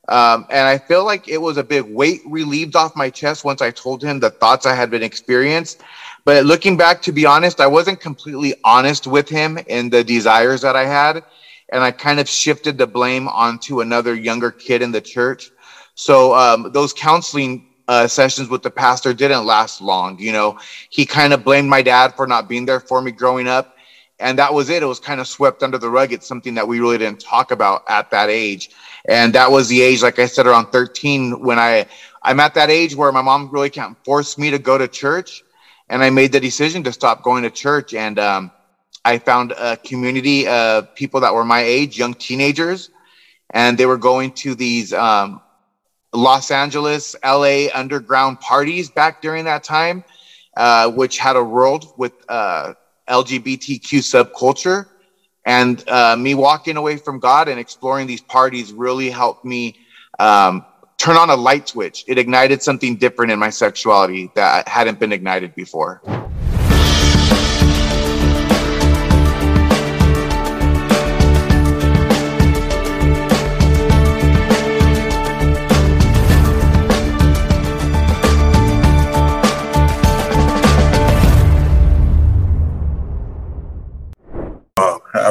Um, 0.08 0.46
and 0.50 0.66
I 0.66 0.78
feel 0.78 1.04
like 1.04 1.28
it 1.28 1.38
was 1.38 1.56
a 1.56 1.64
big 1.64 1.84
weight 1.84 2.22
relieved 2.26 2.76
off 2.76 2.96
my 2.96 3.10
chest 3.10 3.44
once 3.44 3.60
I 3.62 3.70
told 3.70 4.02
him 4.02 4.20
the 4.20 4.30
thoughts 4.30 4.66
I 4.66 4.74
had 4.74 4.90
been 4.90 5.02
experienced. 5.02 5.82
But 6.24 6.46
looking 6.46 6.76
back, 6.76 7.02
to 7.02 7.12
be 7.12 7.26
honest, 7.26 7.60
I 7.60 7.66
wasn't 7.66 8.00
completely 8.00 8.54
honest 8.64 9.06
with 9.06 9.28
him 9.28 9.58
in 9.66 9.90
the 9.90 10.02
desires 10.02 10.62
that 10.62 10.74
I 10.74 10.86
had. 10.86 11.22
And 11.70 11.82
I 11.82 11.90
kind 11.90 12.18
of 12.18 12.28
shifted 12.28 12.78
the 12.78 12.86
blame 12.86 13.28
onto 13.28 13.80
another 13.80 14.14
younger 14.14 14.50
kid 14.50 14.80
in 14.80 14.90
the 14.90 15.00
church. 15.00 15.50
So 15.94 16.34
um, 16.34 16.70
those 16.72 16.92
counseling 16.92 17.68
uh, 17.88 18.06
sessions 18.06 18.48
with 18.48 18.62
the 18.62 18.70
pastor 18.70 19.12
didn't 19.12 19.44
last 19.44 19.82
long. 19.82 20.18
You 20.18 20.32
know, 20.32 20.58
he 20.88 21.04
kind 21.04 21.34
of 21.34 21.44
blamed 21.44 21.68
my 21.68 21.82
dad 21.82 22.14
for 22.14 22.26
not 22.26 22.48
being 22.48 22.64
there 22.64 22.80
for 22.80 23.02
me 23.02 23.10
growing 23.10 23.46
up. 23.46 23.76
And 24.18 24.38
that 24.38 24.54
was 24.54 24.70
it. 24.70 24.82
It 24.82 24.86
was 24.86 25.00
kind 25.00 25.20
of 25.20 25.28
swept 25.28 25.62
under 25.62 25.76
the 25.76 25.90
rug. 25.90 26.12
It's 26.12 26.26
something 26.26 26.54
that 26.54 26.66
we 26.66 26.80
really 26.80 26.98
didn't 26.98 27.20
talk 27.20 27.50
about 27.50 27.84
at 27.88 28.10
that 28.12 28.30
age. 28.30 28.70
And 29.06 29.34
that 29.34 29.50
was 29.50 29.68
the 29.68 29.82
age, 29.82 30.02
like 30.02 30.18
I 30.18 30.26
said, 30.26 30.46
around 30.46 30.70
13, 30.70 31.40
when 31.40 31.58
I, 31.58 31.86
I'm 32.22 32.40
at 32.40 32.54
that 32.54 32.70
age 32.70 32.96
where 32.96 33.12
my 33.12 33.20
mom 33.20 33.50
really 33.50 33.68
can't 33.68 34.02
force 34.04 34.38
me 34.38 34.50
to 34.50 34.58
go 34.58 34.78
to 34.78 34.88
church 34.88 35.43
and 35.88 36.02
I 36.02 36.10
made 36.10 36.32
the 36.32 36.40
decision 36.40 36.82
to 36.84 36.92
stop 36.92 37.22
going 37.22 37.42
to 37.42 37.50
church. 37.50 37.94
And 37.94 38.18
um, 38.18 38.50
I 39.04 39.18
found 39.18 39.52
a 39.52 39.76
community 39.76 40.46
of 40.46 40.94
people 40.94 41.20
that 41.20 41.34
were 41.34 41.44
my 41.44 41.60
age, 41.60 41.98
young 41.98 42.14
teenagers, 42.14 42.90
and 43.50 43.76
they 43.76 43.86
were 43.86 43.98
going 43.98 44.32
to 44.32 44.54
these 44.54 44.92
um, 44.92 45.40
Los 46.12 46.50
Angeles, 46.50 47.14
LA 47.24 47.66
underground 47.74 48.40
parties 48.40 48.90
back 48.90 49.20
during 49.20 49.44
that 49.44 49.64
time, 49.64 50.04
uh, 50.56 50.90
which 50.90 51.18
had 51.18 51.36
a 51.36 51.44
world 51.44 51.92
with 51.96 52.12
uh, 52.28 52.74
LGBTQ 53.08 54.00
subculture. 54.00 54.86
And 55.44 55.86
uh, 55.88 56.16
me 56.16 56.34
walking 56.34 56.78
away 56.78 56.96
from 56.96 57.18
God 57.18 57.48
and 57.48 57.60
exploring 57.60 58.06
these 58.06 58.22
parties 58.22 58.72
really 58.72 59.10
helped 59.10 59.44
me 59.44 59.76
um, 60.18 60.64
turn 61.04 61.16
on 61.18 61.28
a 61.28 61.36
light 61.36 61.68
switch. 61.68 62.02
It 62.08 62.16
ignited 62.16 62.62
something 62.62 62.96
different 62.96 63.30
in 63.30 63.38
my 63.38 63.50
sexuality 63.50 64.30
that 64.34 64.66
hadn't 64.66 64.98
been 64.98 65.12
ignited 65.12 65.54
before. 65.54 66.00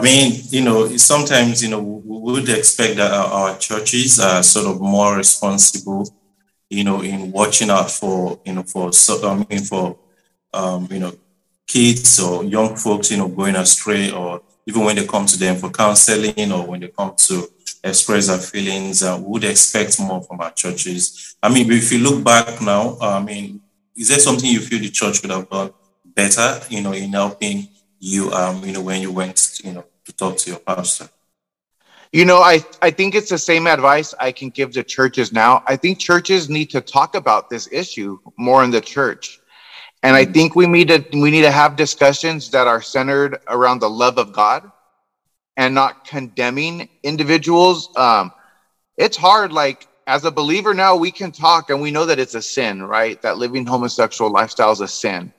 Mean, 0.03 0.41
you 0.49 0.61
know, 0.61 0.95
sometimes, 0.97 1.63
you 1.63 1.69
know, 1.69 1.81
we 1.81 2.33
would 2.33 2.49
expect 2.49 2.97
that 2.97 3.11
our, 3.11 3.57
churches 3.57 4.19
are 4.19 4.43
sort 4.43 4.67
of 4.67 4.81
more 4.81 5.15
responsible, 5.17 6.07
you 6.69 6.83
know, 6.83 7.01
in 7.01 7.31
watching 7.31 7.69
out 7.69 7.89
for, 7.89 8.39
you 8.45 8.53
know, 8.53 8.63
for, 8.63 8.91
I 8.91 9.45
mean, 9.49 9.63
for, 9.63 9.97
um, 10.53 10.87
you 10.91 10.99
know, 10.99 11.13
kids 11.65 12.19
or 12.19 12.43
young 12.43 12.75
folks, 12.75 13.11
you 13.11 13.17
know, 13.17 13.27
going 13.27 13.55
astray, 13.55 14.11
or 14.11 14.41
even 14.65 14.83
when 14.83 14.95
they 14.95 15.05
come 15.05 15.25
to 15.25 15.37
them 15.37 15.55
for 15.55 15.69
counseling 15.69 16.51
or 16.51 16.67
when 16.67 16.81
they 16.81 16.87
come 16.89 17.13
to 17.15 17.47
express 17.83 18.27
their 18.27 18.37
feelings, 18.37 19.03
uh, 19.03 19.17
we 19.19 19.31
would 19.31 19.43
expect 19.43 19.99
more 19.99 20.21
from 20.23 20.39
our 20.41 20.51
churches. 20.51 21.35
I 21.41 21.49
mean, 21.49 21.71
if 21.71 21.91
you 21.91 21.99
look 21.99 22.23
back 22.23 22.61
now, 22.61 22.97
I 23.01 23.21
mean, 23.21 23.61
is 23.95 24.09
there 24.09 24.19
something 24.19 24.49
you 24.49 24.59
feel 24.59 24.79
the 24.79 24.89
church 24.89 25.21
could 25.21 25.31
have 25.31 25.49
done 25.49 25.71
better, 26.05 26.59
you 26.69 26.81
know, 26.81 26.93
in 26.93 27.11
helping 27.11 27.67
you, 27.99 28.31
um, 28.31 28.63
you 28.63 28.73
know, 28.73 28.81
when 28.81 29.01
you 29.01 29.11
went, 29.11 29.59
you 29.63 29.73
know, 29.73 29.85
to 30.05 30.13
talk 30.13 30.37
to 30.37 30.51
your 30.51 30.59
pastor? 30.59 31.09
You 32.11 32.25
know, 32.25 32.41
I, 32.41 32.63
I 32.81 32.91
think 32.91 33.15
it's 33.15 33.29
the 33.29 33.39
same 33.39 33.65
advice 33.65 34.13
I 34.19 34.31
can 34.31 34.49
give 34.49 34.71
to 34.73 34.83
churches 34.83 35.33
now. 35.33 35.63
I 35.65 35.75
think 35.75 35.97
churches 35.97 36.47
need 36.47 36.69
to 36.69 36.81
talk 36.81 37.15
about 37.15 37.49
this 37.49 37.67
issue 37.71 38.19
more 38.37 38.63
in 38.63 38.69
the 38.69 38.81
church. 38.81 39.39
And 40.03 40.15
I 40.15 40.25
mm. 40.25 40.33
think 40.33 40.55
we 40.55 40.67
need 40.67 40.89
to 40.89 41.03
we 41.13 41.31
need 41.31 41.41
to 41.41 41.51
have 41.51 41.75
discussions 41.75 42.51
that 42.51 42.67
are 42.67 42.81
centered 42.81 43.39
around 43.47 43.79
the 43.79 43.89
love 43.89 44.19
of 44.19 44.31
God 44.31 44.71
and 45.57 45.73
not 45.73 46.05
condemning 46.05 46.89
individuals. 47.01 47.89
Um, 47.95 48.31
it's 48.97 49.17
hard, 49.17 49.51
like 49.51 49.87
as 50.05 50.25
a 50.25 50.31
believer 50.31 50.73
now, 50.73 50.95
we 50.95 51.09
can 51.09 51.31
talk 51.31 51.69
and 51.69 51.81
we 51.81 51.89
know 51.89 52.05
that 52.05 52.19
it's 52.19 52.35
a 52.35 52.41
sin, 52.41 52.83
right? 52.83 53.21
That 53.21 53.37
living 53.37 53.65
homosexual 53.65 54.31
lifestyle 54.31 54.71
is 54.71 54.81
a 54.81 54.87
sin. 54.87 55.33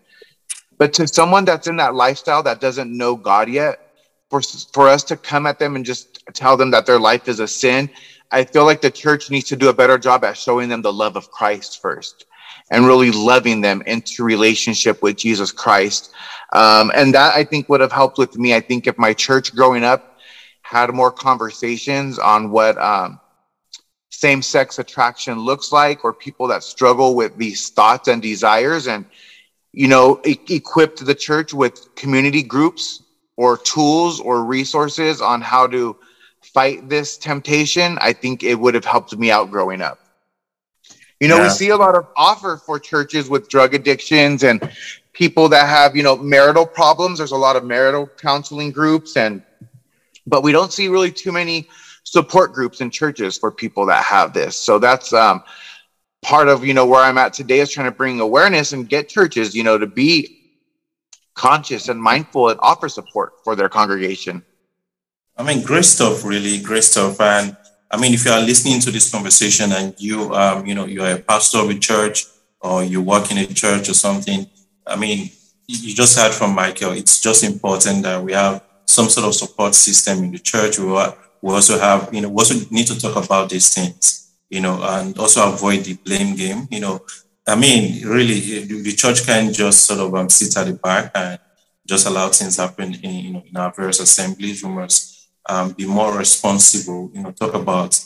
But 0.78 0.92
to 0.94 1.06
someone 1.06 1.44
that's 1.44 1.68
in 1.68 1.76
that 1.76 1.94
lifestyle 1.94 2.42
that 2.42 2.60
doesn't 2.60 2.96
know 2.96 3.14
God 3.14 3.48
yet, 3.48 3.83
for 4.40 4.58
for 4.72 4.88
us 4.88 5.04
to 5.04 5.16
come 5.16 5.46
at 5.46 5.58
them 5.58 5.76
and 5.76 5.84
just 5.84 6.24
tell 6.32 6.56
them 6.56 6.70
that 6.72 6.86
their 6.86 6.98
life 6.98 7.28
is 7.28 7.40
a 7.40 7.46
sin, 7.46 7.88
I 8.30 8.44
feel 8.44 8.64
like 8.64 8.80
the 8.80 8.90
church 8.90 9.30
needs 9.30 9.48
to 9.48 9.56
do 9.56 9.68
a 9.68 9.72
better 9.72 9.98
job 9.98 10.24
at 10.24 10.36
showing 10.36 10.68
them 10.68 10.82
the 10.82 10.92
love 10.92 11.16
of 11.16 11.30
Christ 11.30 11.80
first 11.80 12.26
and 12.70 12.86
really 12.86 13.10
loving 13.10 13.60
them 13.60 13.82
into 13.86 14.24
relationship 14.24 15.02
with 15.02 15.16
Jesus 15.16 15.52
Christ. 15.52 16.12
Um, 16.52 16.90
and 16.94 17.14
that 17.14 17.34
I 17.34 17.44
think 17.44 17.68
would 17.68 17.80
have 17.80 17.92
helped 17.92 18.18
with 18.18 18.36
me. 18.36 18.54
I 18.54 18.60
think 18.60 18.86
if 18.86 18.98
my 18.98 19.12
church 19.12 19.54
growing 19.54 19.84
up 19.84 20.18
had 20.62 20.92
more 20.92 21.12
conversations 21.12 22.18
on 22.18 22.50
what 22.50 22.76
um, 22.78 23.20
same 24.10 24.42
sex 24.42 24.78
attraction 24.78 25.38
looks 25.38 25.70
like 25.70 26.04
or 26.04 26.12
people 26.12 26.48
that 26.48 26.64
struggle 26.64 27.14
with 27.14 27.36
these 27.36 27.70
thoughts 27.70 28.08
and 28.08 28.20
desires 28.22 28.88
and 28.88 29.04
you 29.72 29.88
know, 29.88 30.20
e- 30.24 30.38
equipped 30.50 31.04
the 31.04 31.14
church 31.14 31.52
with 31.52 31.94
community 31.96 32.42
groups 32.42 33.03
or 33.36 33.58
tools 33.58 34.20
or 34.20 34.44
resources 34.44 35.20
on 35.20 35.40
how 35.40 35.66
to 35.66 35.96
fight 36.40 36.88
this 36.88 37.16
temptation, 37.16 37.98
I 38.00 38.12
think 38.12 38.42
it 38.42 38.54
would 38.54 38.74
have 38.74 38.84
helped 38.84 39.16
me 39.16 39.30
out 39.30 39.50
growing 39.50 39.80
up. 39.80 39.98
You 41.20 41.28
know, 41.28 41.36
yeah. 41.38 41.44
we 41.44 41.48
see 41.50 41.68
a 41.70 41.76
lot 41.76 41.94
of 41.94 42.06
offer 42.16 42.60
for 42.64 42.78
churches 42.78 43.28
with 43.28 43.48
drug 43.48 43.74
addictions 43.74 44.42
and 44.42 44.70
people 45.12 45.48
that 45.48 45.68
have, 45.68 45.96
you 45.96 46.02
know, 46.02 46.16
marital 46.16 46.66
problems. 46.66 47.18
There's 47.18 47.32
a 47.32 47.36
lot 47.36 47.56
of 47.56 47.64
marital 47.64 48.06
counseling 48.18 48.72
groups 48.72 49.16
and 49.16 49.42
but 50.26 50.42
we 50.42 50.52
don't 50.52 50.72
see 50.72 50.88
really 50.88 51.12
too 51.12 51.32
many 51.32 51.68
support 52.04 52.52
groups 52.52 52.80
in 52.80 52.90
churches 52.90 53.36
for 53.36 53.50
people 53.50 53.86
that 53.86 54.02
have 54.04 54.32
this. 54.32 54.56
So 54.56 54.78
that's 54.78 55.12
um 55.12 55.42
part 56.24 56.48
of 56.48 56.64
you 56.64 56.72
know 56.72 56.86
where 56.86 57.02
i'm 57.02 57.18
at 57.18 57.34
today 57.34 57.60
is 57.60 57.70
trying 57.70 57.86
to 57.86 57.94
bring 57.94 58.18
awareness 58.18 58.72
and 58.72 58.88
get 58.88 59.08
churches 59.10 59.54
you 59.54 59.62
know 59.62 59.76
to 59.76 59.86
be 59.86 60.43
conscious 61.34 61.88
and 61.88 62.00
mindful 62.00 62.48
and 62.48 62.58
offer 62.62 62.88
support 62.88 63.32
for 63.42 63.56
their 63.56 63.68
congregation. 63.68 64.42
I 65.36 65.42
mean 65.42 65.62
great 65.62 65.84
stuff 65.84 66.24
really 66.24 66.60
great 66.60 66.84
stuff. 66.84 67.20
And 67.20 67.56
i 67.90 67.96
mean 67.96 68.14
if 68.14 68.24
you 68.24 68.30
are 68.30 68.40
listening 68.40 68.80
to 68.80 68.90
this 68.90 69.10
conversation 69.10 69.72
and 69.72 69.94
you 69.98 70.32
um 70.34 70.66
you 70.66 70.74
know 70.74 70.86
you're 70.86 71.10
a 71.10 71.18
pastor 71.18 71.58
of 71.58 71.70
a 71.70 71.78
church 71.78 72.24
or 72.60 72.82
you 72.82 73.02
work 73.02 73.30
in 73.30 73.38
a 73.38 73.46
church 73.46 73.88
or 73.90 73.94
something 73.94 74.46
i 74.86 74.96
mean 74.96 75.30
you 75.66 75.94
just 75.94 76.18
heard 76.18 76.32
from 76.32 76.54
michael. 76.54 76.92
It's 76.92 77.20
just 77.20 77.42
important 77.44 78.02
that 78.02 78.22
we 78.22 78.32
have 78.32 78.62
some 78.86 79.08
sort 79.08 79.26
of 79.26 79.34
support 79.34 79.74
system 79.74 80.24
in 80.24 80.32
the 80.32 80.38
church. 80.38 80.78
We, 80.78 80.86
we 80.86 81.54
also 81.54 81.78
have 81.78 82.12
you 82.12 82.20
know 82.20 82.28
we 82.28 82.36
also 82.36 82.54
need 82.70 82.86
to 82.88 83.00
talk 83.00 83.16
about 83.22 83.48
these 83.50 83.72
things 83.74 84.24
you 84.54 84.60
know, 84.60 84.80
and 84.82 85.18
also 85.18 85.52
avoid 85.52 85.84
the 85.84 85.94
blame 85.94 86.36
game. 86.36 86.68
You 86.70 86.80
know, 86.80 87.00
I 87.46 87.56
mean, 87.56 88.06
really, 88.06 88.64
the 88.64 88.92
church 88.92 89.26
can 89.26 89.52
just 89.52 89.84
sort 89.84 90.00
of 90.00 90.14
um, 90.14 90.30
sit 90.30 90.56
at 90.56 90.66
the 90.66 90.72
back 90.72 91.10
and 91.14 91.38
just 91.86 92.06
allow 92.06 92.28
things 92.30 92.56
happen 92.56 92.94
in, 92.94 93.14
you 93.24 93.32
know, 93.32 93.42
in 93.46 93.56
our 93.56 93.72
various 93.72 94.00
assemblies. 94.00 94.64
We 94.64 94.70
must 94.70 95.28
um, 95.48 95.72
be 95.72 95.86
more 95.86 96.16
responsible, 96.16 97.10
you 97.12 97.22
know, 97.22 97.32
talk 97.32 97.52
about, 97.52 98.02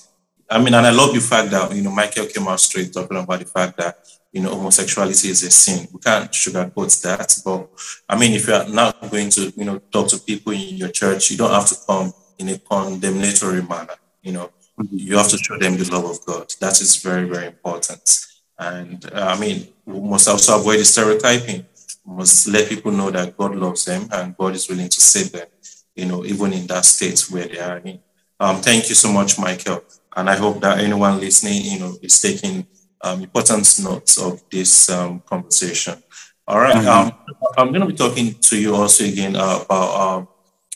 I 0.50 0.58
mean, 0.58 0.74
and 0.74 0.84
I 0.84 0.90
love 0.90 1.14
the 1.14 1.20
fact 1.20 1.52
that, 1.52 1.72
you 1.74 1.82
know, 1.82 1.92
Michael 1.92 2.26
came 2.26 2.48
out 2.48 2.58
straight 2.58 2.92
talking 2.92 3.16
about 3.16 3.38
the 3.38 3.44
fact 3.44 3.76
that, 3.76 3.98
you 4.32 4.42
know, 4.42 4.50
homosexuality 4.50 5.28
is 5.28 5.44
a 5.44 5.50
sin. 5.50 5.86
We 5.92 6.00
can't 6.00 6.30
sugarcoat 6.32 7.00
that. 7.02 7.40
But 7.44 7.68
I 8.08 8.18
mean, 8.18 8.32
if 8.32 8.48
you 8.48 8.54
are 8.54 8.68
not 8.68 9.08
going 9.08 9.30
to, 9.30 9.52
you 9.56 9.64
know, 9.64 9.78
talk 9.78 10.08
to 10.08 10.18
people 10.18 10.52
in 10.52 10.76
your 10.76 10.90
church, 10.90 11.30
you 11.30 11.36
don't 11.36 11.52
have 11.52 11.68
to 11.68 11.76
come 11.86 12.12
in 12.38 12.48
a 12.48 12.58
condemnatory 12.58 13.62
manner, 13.62 13.94
you 14.22 14.32
know 14.32 14.50
you 14.90 15.16
have 15.16 15.28
to 15.28 15.38
show 15.38 15.58
them 15.58 15.76
the 15.76 15.90
love 15.90 16.04
of 16.04 16.24
God. 16.24 16.52
That 16.60 16.80
is 16.80 16.96
very, 16.96 17.28
very 17.28 17.46
important. 17.46 18.26
And 18.58 19.04
uh, 19.12 19.34
I 19.36 19.38
mean, 19.38 19.68
we 19.84 20.00
must 20.00 20.28
also 20.28 20.58
avoid 20.58 20.80
the 20.80 20.84
stereotyping. 20.84 21.64
We 22.04 22.16
must 22.16 22.48
let 22.48 22.68
people 22.68 22.92
know 22.92 23.10
that 23.10 23.36
God 23.36 23.54
loves 23.54 23.84
them 23.84 24.08
and 24.12 24.36
God 24.36 24.54
is 24.54 24.68
willing 24.68 24.88
to 24.88 25.00
save 25.00 25.32
them, 25.32 25.46
you 25.94 26.06
know, 26.06 26.24
even 26.24 26.52
in 26.52 26.66
that 26.66 26.84
state 26.84 27.20
where 27.30 27.46
they 27.46 27.58
are 27.58 27.78
in. 27.78 28.00
Um, 28.40 28.56
thank 28.56 28.88
you 28.88 28.94
so 28.94 29.12
much, 29.12 29.38
Michael. 29.38 29.82
And 30.16 30.28
I 30.28 30.36
hope 30.36 30.60
that 30.60 30.78
anyone 30.78 31.20
listening, 31.20 31.62
you 31.64 31.78
know, 31.78 31.96
is 32.02 32.20
taking 32.20 32.66
um, 33.02 33.22
important 33.22 33.78
notes 33.82 34.18
of 34.18 34.42
this 34.50 34.90
um, 34.90 35.20
conversation. 35.20 36.02
All 36.46 36.58
right. 36.60 36.74
mm-hmm. 36.74 36.88
Um, 36.88 37.12
I'm 37.56 37.68
going 37.68 37.82
to 37.82 37.86
be 37.86 37.94
talking 37.94 38.34
to 38.34 38.60
you 38.60 38.74
also 38.74 39.04
again 39.04 39.36
uh, 39.36 39.60
about, 39.64 40.00
um, 40.00 40.28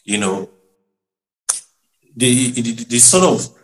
you 0.04 0.18
know, 0.18 0.50
the, 2.14 2.50
the, 2.50 2.60
the 2.84 2.98
sort 2.98 3.24
of 3.24 3.62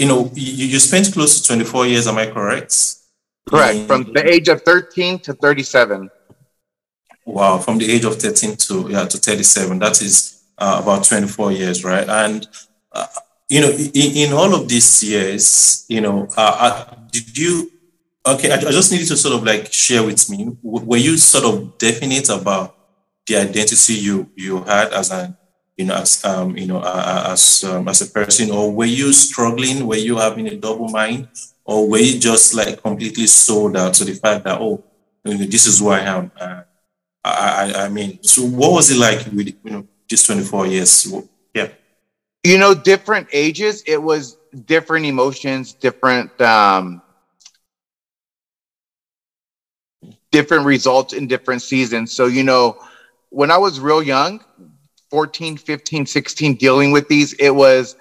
you 0.00 0.06
know, 0.08 0.30
you, 0.34 0.66
you 0.66 0.78
spent 0.78 1.12
close 1.12 1.38
to 1.38 1.46
24 1.46 1.86
years, 1.86 2.06
am 2.06 2.16
I 2.16 2.26
correct? 2.26 2.74
Correct, 3.50 3.86
from 3.88 4.12
the 4.12 4.22
age 4.26 4.48
of 4.48 4.62
13 4.62 5.18
to 5.20 5.34
37. 5.34 6.08
Wow, 7.26 7.58
from 7.58 7.78
the 7.78 7.90
age 7.90 8.04
of 8.04 8.16
13 8.16 8.56
to 8.56 8.86
yeah 8.90 9.06
to 9.06 9.18
37, 9.18 9.78
that 9.80 10.00
is 10.00 10.42
uh, 10.56 10.80
about 10.82 11.04
24 11.04 11.52
years, 11.52 11.84
right? 11.84 12.08
And 12.08 12.46
uh, 12.92 13.06
you 13.48 13.60
know, 13.60 13.70
in, 13.70 14.16
in, 14.16 14.32
all 14.32 14.54
of 14.54 14.68
these 14.68 15.02
years, 15.02 15.84
you 15.88 16.00
know, 16.00 16.28
uh, 16.36 16.56
uh 16.60 16.94
did 17.10 17.36
you? 17.36 17.72
Okay, 18.24 18.52
I, 18.52 18.56
I 18.56 18.70
just 18.70 18.92
needed 18.92 19.08
to 19.08 19.16
sort 19.16 19.34
of 19.34 19.42
like 19.42 19.72
share 19.72 20.04
with 20.04 20.30
me. 20.30 20.56
Were 20.62 20.96
you 20.96 21.16
sort 21.16 21.44
of 21.44 21.76
definite 21.78 22.28
about 22.28 22.76
the 23.26 23.36
identity 23.36 23.94
you 23.94 24.30
you 24.36 24.62
had 24.62 24.92
as 24.92 25.10
an 25.10 25.36
you 25.80 25.86
know, 25.86 25.96
as 25.96 26.22
um, 26.26 26.56
you 26.56 26.66
know, 26.66 26.82
as 26.84 27.64
um, 27.64 27.88
as 27.88 28.02
a 28.02 28.06
person, 28.06 28.50
or 28.50 28.70
were 28.70 28.84
you 28.84 29.14
struggling? 29.14 29.86
Were 29.86 29.96
you 29.96 30.18
having 30.18 30.46
a 30.46 30.54
double 30.54 30.88
mind, 30.88 31.28
or 31.70 31.88
were 31.88 31.98
you 31.98 32.18
just 32.18 32.54
like 32.54 32.82
completely 32.82 33.26
sold 33.28 33.76
out 33.76 33.94
to 33.94 34.04
the 34.04 34.14
fact 34.14 34.44
that 34.44 34.60
oh, 34.60 34.82
you 35.24 35.38
know, 35.38 35.44
this 35.44 35.66
is 35.66 35.78
who 35.78 35.88
I 35.88 36.00
am? 36.00 36.32
Uh, 36.38 36.62
I, 37.22 37.72
I, 37.84 37.88
mean, 37.88 38.22
so 38.22 38.42
what 38.42 38.72
was 38.72 38.90
it 38.90 38.98
like 38.98 39.24
with 39.32 39.48
you 39.62 39.70
know 39.70 39.86
twenty 40.08 40.42
four 40.42 40.66
years? 40.66 41.12
Yeah, 41.54 41.68
you 42.42 42.58
know, 42.58 42.74
different 42.74 43.28
ages. 43.32 43.84
It 43.86 44.02
was 44.02 44.36
different 44.66 45.06
emotions, 45.06 45.72
different. 45.72 46.38
um 46.40 47.02
different 50.30 50.64
results 50.64 51.12
in 51.12 51.26
different 51.26 51.62
seasons. 51.62 52.12
So, 52.12 52.26
you 52.26 52.42
know, 52.42 52.78
when 53.30 53.50
I 53.50 53.58
was 53.58 53.80
real 53.80 54.02
young, 54.02 54.42
14, 55.10 55.56
15, 55.56 56.06
16 56.06 56.54
dealing 56.54 56.92
with 56.92 57.08
these, 57.08 57.32
it 57.34 57.50
was 57.50 57.96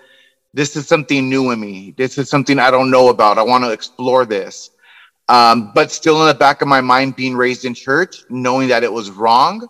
this 0.53 0.75
is 0.75 0.87
something 0.87 1.29
new 1.29 1.51
in 1.51 1.59
me. 1.59 1.93
This 1.97 2.17
is 2.17 2.29
something 2.29 2.59
I 2.59 2.71
don't 2.71 2.91
know 2.91 3.09
about. 3.09 3.37
I 3.37 3.43
want 3.43 3.63
to 3.63 3.71
explore 3.71 4.25
this. 4.25 4.71
Um, 5.29 5.71
but 5.75 5.91
still 5.91 6.21
in 6.21 6.27
the 6.27 6.33
back 6.33 6.61
of 6.61 6.67
my 6.67 6.81
mind, 6.81 7.15
being 7.15 7.35
raised 7.37 7.65
in 7.65 7.75
church, 7.75 8.23
knowing 8.29 8.69
that 8.69 8.83
it 8.83 8.91
was 8.91 9.11
wrong, 9.11 9.67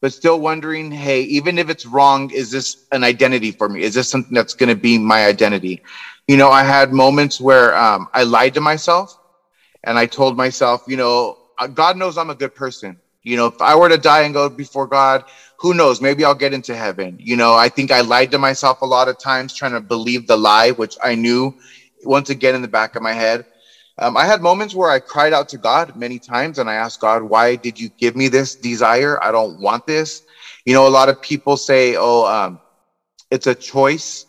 but 0.00 0.12
still 0.12 0.40
wondering, 0.40 0.92
hey, 0.92 1.22
even 1.22 1.58
if 1.58 1.70
it's 1.70 1.86
wrong, 1.86 2.30
is 2.30 2.52
this 2.52 2.86
an 2.92 3.04
identity 3.04 3.50
for 3.52 3.68
me? 3.68 3.82
Is 3.82 3.94
this 3.94 4.08
something 4.08 4.34
that's 4.34 4.54
going 4.54 4.68
to 4.70 4.76
be 4.76 4.98
my 4.98 5.26
identity? 5.26 5.82
You 6.28 6.36
know, 6.36 6.50
I 6.50 6.62
had 6.64 6.92
moments 6.92 7.40
where 7.40 7.76
um, 7.76 8.08
I 8.14 8.22
lied 8.22 8.54
to 8.54 8.60
myself 8.60 9.18
and 9.84 9.98
I 9.98 10.06
told 10.06 10.36
myself, 10.36 10.84
you 10.86 10.96
know, 10.96 11.38
uh, 11.58 11.66
God 11.66 11.96
knows 11.96 12.16
I'm 12.16 12.30
a 12.30 12.36
good 12.36 12.54
person. 12.54 13.01
You 13.22 13.36
know, 13.36 13.46
if 13.46 13.60
I 13.60 13.76
were 13.76 13.88
to 13.88 13.98
die 13.98 14.22
and 14.22 14.34
go 14.34 14.48
before 14.48 14.86
God, 14.86 15.24
who 15.58 15.74
knows? 15.74 16.00
Maybe 16.00 16.24
I'll 16.24 16.34
get 16.34 16.52
into 16.52 16.74
heaven. 16.74 17.16
You 17.20 17.36
know, 17.36 17.54
I 17.54 17.68
think 17.68 17.90
I 17.90 18.00
lied 18.00 18.32
to 18.32 18.38
myself 18.38 18.82
a 18.82 18.86
lot 18.86 19.08
of 19.08 19.18
times 19.18 19.54
trying 19.54 19.72
to 19.72 19.80
believe 19.80 20.26
the 20.26 20.36
lie, 20.36 20.70
which 20.72 20.96
I 21.02 21.14
knew 21.14 21.54
once 22.04 22.30
again 22.30 22.54
in 22.54 22.62
the 22.62 22.68
back 22.68 22.96
of 22.96 23.02
my 23.02 23.12
head. 23.12 23.44
Um, 23.98 24.16
I 24.16 24.26
had 24.26 24.40
moments 24.40 24.74
where 24.74 24.90
I 24.90 24.98
cried 24.98 25.32
out 25.32 25.48
to 25.50 25.58
God 25.58 25.94
many 25.96 26.18
times 26.18 26.58
and 26.58 26.68
I 26.68 26.74
asked 26.74 27.00
God, 27.00 27.22
why 27.22 27.56
did 27.56 27.78
you 27.78 27.90
give 27.98 28.16
me 28.16 28.28
this 28.28 28.56
desire? 28.56 29.22
I 29.22 29.30
don't 29.30 29.60
want 29.60 29.86
this. 29.86 30.22
You 30.64 30.74
know, 30.74 30.86
a 30.86 30.88
lot 30.88 31.08
of 31.08 31.20
people 31.20 31.56
say, 31.56 31.94
oh, 31.96 32.26
um, 32.26 32.58
it's 33.30 33.46
a 33.46 33.54
choice 33.54 34.26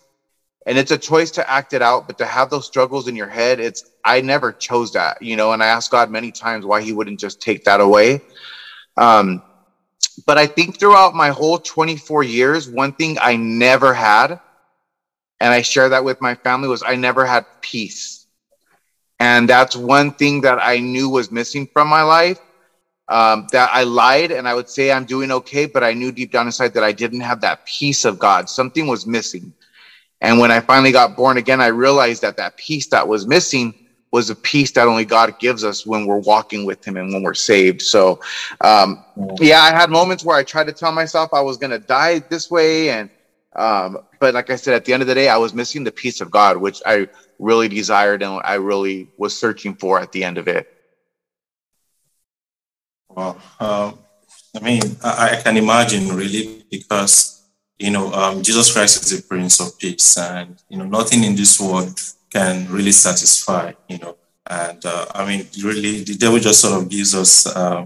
and 0.66 0.78
it's 0.78 0.92
a 0.92 0.98
choice 0.98 1.32
to 1.32 1.50
act 1.50 1.74
it 1.74 1.82
out, 1.82 2.08
but 2.08 2.18
to 2.20 2.26
have 2.26 2.50
those 2.50 2.66
struggles 2.66 3.08
in 3.08 3.16
your 3.16 3.28
head, 3.28 3.60
it's, 3.60 3.84
I 4.06 4.22
never 4.22 4.52
chose 4.52 4.92
that, 4.94 5.22
you 5.22 5.36
know, 5.36 5.52
and 5.54 5.64
I 5.64 5.68
asked 5.68 5.92
God 5.92 6.10
many 6.10 6.32
times 6.32 6.66
why 6.66 6.82
he 6.82 6.94
wouldn't 6.94 7.20
just 7.20 7.42
take 7.42 7.64
that 7.66 7.82
away. 7.82 8.22
Um, 8.98 9.42
but 10.26 10.38
I 10.38 10.46
think 10.46 10.80
throughout 10.80 11.16
my 11.16 11.30
whole 11.30 11.58
24 11.58 12.24
years, 12.24 12.70
one 12.70 12.94
thing 12.94 13.18
I 13.20 13.36
never 13.36 13.94
had, 13.94 14.40
and 15.40 15.54
I 15.54 15.62
share 15.62 15.90
that 15.90 16.04
with 16.04 16.22
my 16.22 16.36
family, 16.36 16.68
was 16.68 16.84
I 16.86 16.96
never 16.96 17.26
had 17.26 17.46
peace. 17.62 18.28
And 19.20 19.48
that's 19.48 19.76
one 19.76 20.12
thing 20.12 20.42
that 20.42 20.60
I 20.62 20.80
knew 20.80 21.10
was 21.10 21.32
missing 21.32 21.68
from 21.72 21.88
my 21.88 22.04
life. 22.04 22.40
Um, 23.10 23.48
that 23.52 23.70
I 23.74 23.84
lied 23.84 24.32
and 24.32 24.48
I 24.48 24.54
would 24.54 24.70
say 24.70 24.92
I'm 24.92 25.04
doing 25.04 25.30
okay, 25.30 25.66
but 25.66 25.84
I 25.84 25.94
knew 25.94 26.12
deep 26.12 26.32
down 26.32 26.46
inside 26.46 26.74
that 26.74 26.86
I 26.86 26.94
didn't 26.94 27.20
have 27.20 27.42
that 27.42 27.66
peace 27.66 28.06
of 28.06 28.18
God. 28.18 28.50
Something 28.50 28.88
was 28.88 29.06
missing. 29.06 29.54
And 30.22 30.40
when 30.40 30.52
I 30.52 30.62
finally 30.62 30.94
got 30.94 31.18
born 31.18 31.38
again, 31.38 31.60
I 31.60 31.68
realized 31.68 32.22
that 32.22 32.38
that 32.38 32.56
peace 32.56 32.88
that 32.88 33.06
was 33.08 33.28
missing 33.28 33.83
was 34.13 34.29
a 34.29 34.36
peace 34.36 34.70
that 34.72 34.88
only 34.88 35.05
God 35.05 35.39
gives 35.39 35.63
us 35.63 35.88
when 35.88 36.05
we're 36.05 36.20
walking 36.20 36.65
with 36.65 36.86
Him 36.86 36.98
and 36.98 37.12
when 37.12 37.24
we're 37.24 37.34
saved. 37.34 37.82
So, 37.82 38.22
um, 38.62 39.03
yeah, 39.41 39.60
I 39.62 39.72
had 39.72 39.89
moments 39.89 40.24
where 40.24 40.38
I 40.38 40.43
tried 40.43 40.67
to 40.67 40.72
tell 40.72 40.91
myself 40.91 41.34
I 41.34 41.41
was 41.41 41.58
going 41.58 41.72
to 41.72 41.79
die 41.79 42.20
this 42.20 42.51
way, 42.51 42.91
and 42.91 43.10
um, 43.55 43.98
but 44.20 44.36
like 44.36 44.51
I 44.51 44.55
said, 44.55 44.75
at 44.75 44.86
the 44.86 44.93
end 44.93 45.01
of 45.01 45.08
the 45.08 45.15
day, 45.15 45.29
I 45.29 45.38
was 45.38 45.55
missing 45.55 45.84
the 45.84 45.91
peace 45.91 46.22
of 46.22 46.29
God, 46.29 46.58
which 46.58 46.79
I 46.86 47.10
really 47.39 47.67
desired 47.67 48.22
and 48.22 48.39
I 48.46 48.53
really 48.53 49.10
was 49.17 49.38
searching 49.38 49.74
for 49.75 50.00
at 50.00 50.12
the 50.12 50.24
end 50.24 50.38
of 50.38 50.48
it. 50.48 50.72
Well, 53.10 53.41
um, 53.60 54.00
I 54.55 54.60
mean, 54.62 54.82
I, 55.03 55.38
I, 55.38 55.41
can 55.41 55.58
imagine 55.58 56.15
really 56.15 56.63
because 56.70 57.43
you 57.79 57.89
know 57.89 58.13
um, 58.13 58.43
Jesus 58.43 58.72
Christ 58.72 59.03
is 59.03 59.22
the 59.22 59.27
Prince 59.27 59.60
of 59.60 59.77
Peace, 59.79 60.17
and 60.17 60.62
you 60.70 60.77
know 60.77 60.86
nothing 60.86 61.24
in 61.24 61.36
this 61.36 61.60
world 61.60 62.00
can 62.34 62.68
really 62.70 62.92
satisfy, 62.92 63.72
you 63.88 64.00
know. 64.00 64.18
And 64.50 64.84
uh, 64.86 65.06
I 65.13 65.25
mean, 65.25 65.48
really, 65.63 66.04
the 66.04 66.16
devil 66.16 66.40
just 66.40 66.62
sort 66.62 66.82
of 66.82 66.90
gives 66.90 67.16
us, 67.16 67.48
uh, 67.48 67.86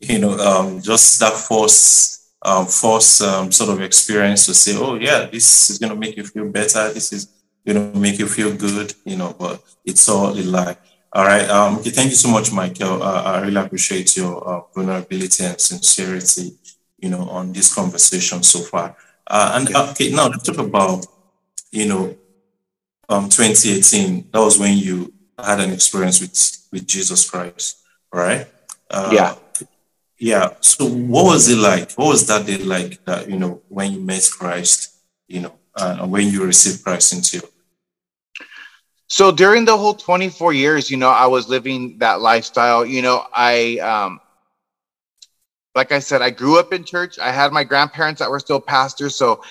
you 0.00 0.18
know, 0.18 0.36
um, 0.38 0.82
just 0.82 1.20
that 1.20 1.32
force, 1.32 2.34
um, 2.42 2.66
force 2.66 3.20
um, 3.22 3.50
sort 3.52 3.70
of 3.70 3.80
experience 3.80 4.46
to 4.46 4.54
say, 4.54 4.76
oh, 4.76 4.96
yeah, 4.96 5.26
this 5.32 5.70
is 5.70 5.78
going 5.78 5.92
to 5.92 5.98
make 5.98 6.16
you 6.16 6.24
feel 6.24 6.48
better. 6.50 6.92
This 6.92 7.12
is 7.12 7.28
going 7.66 7.92
to 7.92 7.98
make 7.98 8.18
you 8.18 8.26
feel 8.26 8.54
good, 8.54 8.92
you 9.04 9.16
know, 9.16 9.34
but 9.38 9.62
it's 9.84 10.08
all 10.08 10.38
a 10.38 10.42
lie. 10.42 10.76
All 11.12 11.24
right. 11.24 11.48
Um, 11.48 11.78
okay, 11.78 11.90
thank 11.90 12.10
you 12.10 12.16
so 12.16 12.28
much, 12.28 12.52
Michael. 12.52 13.02
Uh, 13.02 13.22
I 13.22 13.40
really 13.40 13.60
appreciate 13.60 14.16
your 14.16 14.46
uh, 14.46 14.60
vulnerability 14.74 15.44
and 15.44 15.58
sincerity, 15.60 16.58
you 16.98 17.08
know, 17.08 17.28
on 17.30 17.52
this 17.52 17.72
conversation 17.72 18.42
so 18.42 18.60
far. 18.60 18.96
Uh, 19.26 19.52
and 19.54 19.74
okay, 19.74 20.10
now 20.10 20.26
let's 20.26 20.42
talk 20.42 20.58
about, 20.58 21.06
you 21.70 21.86
know, 21.86 22.16
um, 23.08 23.28
2018, 23.28 24.30
that 24.32 24.40
was 24.40 24.58
when 24.58 24.76
you 24.76 25.12
had 25.38 25.60
an 25.60 25.72
experience 25.72 26.20
with, 26.20 26.68
with 26.72 26.86
Jesus 26.86 27.28
Christ, 27.28 27.82
right? 28.12 28.46
Uh, 28.90 29.10
yeah. 29.12 29.34
Yeah. 30.18 30.54
So 30.60 30.86
what 30.86 31.24
was 31.24 31.48
it 31.48 31.58
like? 31.58 31.92
What 31.92 32.06
was 32.06 32.26
that 32.28 32.46
day 32.46 32.58
like 32.58 33.04
that, 33.04 33.28
you 33.28 33.38
know, 33.38 33.62
when 33.68 33.92
you 33.92 34.00
met 34.00 34.28
Christ, 34.32 34.94
you 35.28 35.40
know, 35.40 35.54
uh, 35.74 35.98
and 36.00 36.10
when 36.10 36.28
you 36.28 36.44
received 36.44 36.84
Christ 36.84 37.12
into 37.12 37.38
you? 37.38 37.48
So 39.08 39.30
during 39.30 39.64
the 39.64 39.76
whole 39.76 39.94
24 39.94 40.52
years, 40.54 40.90
you 40.90 40.96
know, 40.96 41.10
I 41.10 41.26
was 41.26 41.48
living 41.48 41.98
that 41.98 42.20
lifestyle. 42.20 42.86
You 42.86 43.02
know, 43.02 43.26
I, 43.34 43.78
um, 43.78 44.20
like 45.74 45.92
I 45.92 45.98
said, 45.98 46.22
I 46.22 46.30
grew 46.30 46.58
up 46.58 46.72
in 46.72 46.84
church. 46.84 47.18
I 47.18 47.30
had 47.30 47.52
my 47.52 47.64
grandparents 47.64 48.20
that 48.20 48.30
were 48.30 48.40
still 48.40 48.60
pastors. 48.60 49.16
So 49.16 49.42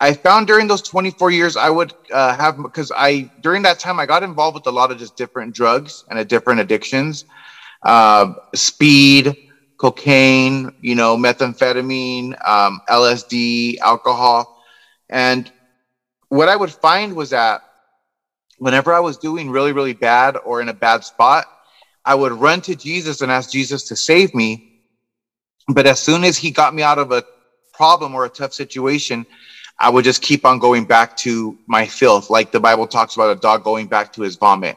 I 0.00 0.14
found 0.14 0.46
during 0.46 0.68
those 0.68 0.82
24 0.82 1.30
years, 1.32 1.56
I 1.56 1.70
would 1.70 1.92
uh, 2.12 2.36
have 2.36 2.56
because 2.56 2.92
I 2.94 3.30
during 3.40 3.62
that 3.62 3.80
time 3.80 3.98
I 3.98 4.06
got 4.06 4.22
involved 4.22 4.54
with 4.54 4.66
a 4.66 4.70
lot 4.70 4.92
of 4.92 4.98
just 4.98 5.16
different 5.16 5.54
drugs 5.54 6.04
and 6.08 6.26
different 6.28 6.60
addictions, 6.60 7.24
uh, 7.82 8.32
speed, 8.54 9.36
cocaine, 9.76 10.70
you 10.80 10.94
know, 10.94 11.16
methamphetamine, 11.16 12.34
um, 12.46 12.80
LSD, 12.88 13.78
alcohol, 13.78 14.48
and 15.10 15.50
what 16.28 16.48
I 16.48 16.54
would 16.54 16.72
find 16.72 17.14
was 17.14 17.30
that 17.30 17.62
whenever 18.58 18.92
I 18.92 19.00
was 19.00 19.16
doing 19.16 19.50
really 19.50 19.72
really 19.72 19.94
bad 19.94 20.36
or 20.44 20.60
in 20.60 20.68
a 20.68 20.74
bad 20.74 21.02
spot, 21.02 21.46
I 22.04 22.14
would 22.14 22.32
run 22.32 22.60
to 22.62 22.76
Jesus 22.76 23.20
and 23.20 23.32
ask 23.32 23.50
Jesus 23.50 23.82
to 23.88 23.96
save 23.96 24.32
me. 24.32 24.62
But 25.66 25.86
as 25.86 26.00
soon 26.00 26.22
as 26.22 26.38
he 26.38 26.52
got 26.52 26.72
me 26.72 26.82
out 26.82 26.98
of 26.98 27.10
a 27.10 27.24
problem 27.74 28.14
or 28.14 28.24
a 28.24 28.28
tough 28.30 28.52
situation, 28.52 29.26
I 29.80 29.90
would 29.90 30.04
just 30.04 30.22
keep 30.22 30.44
on 30.44 30.58
going 30.58 30.84
back 30.84 31.16
to 31.18 31.56
my 31.66 31.86
filth, 31.86 32.30
like 32.30 32.50
the 32.50 32.60
Bible 32.60 32.86
talks 32.86 33.14
about 33.14 33.36
a 33.36 33.40
dog 33.40 33.62
going 33.62 33.86
back 33.86 34.12
to 34.14 34.22
his 34.22 34.36
vomit. 34.36 34.76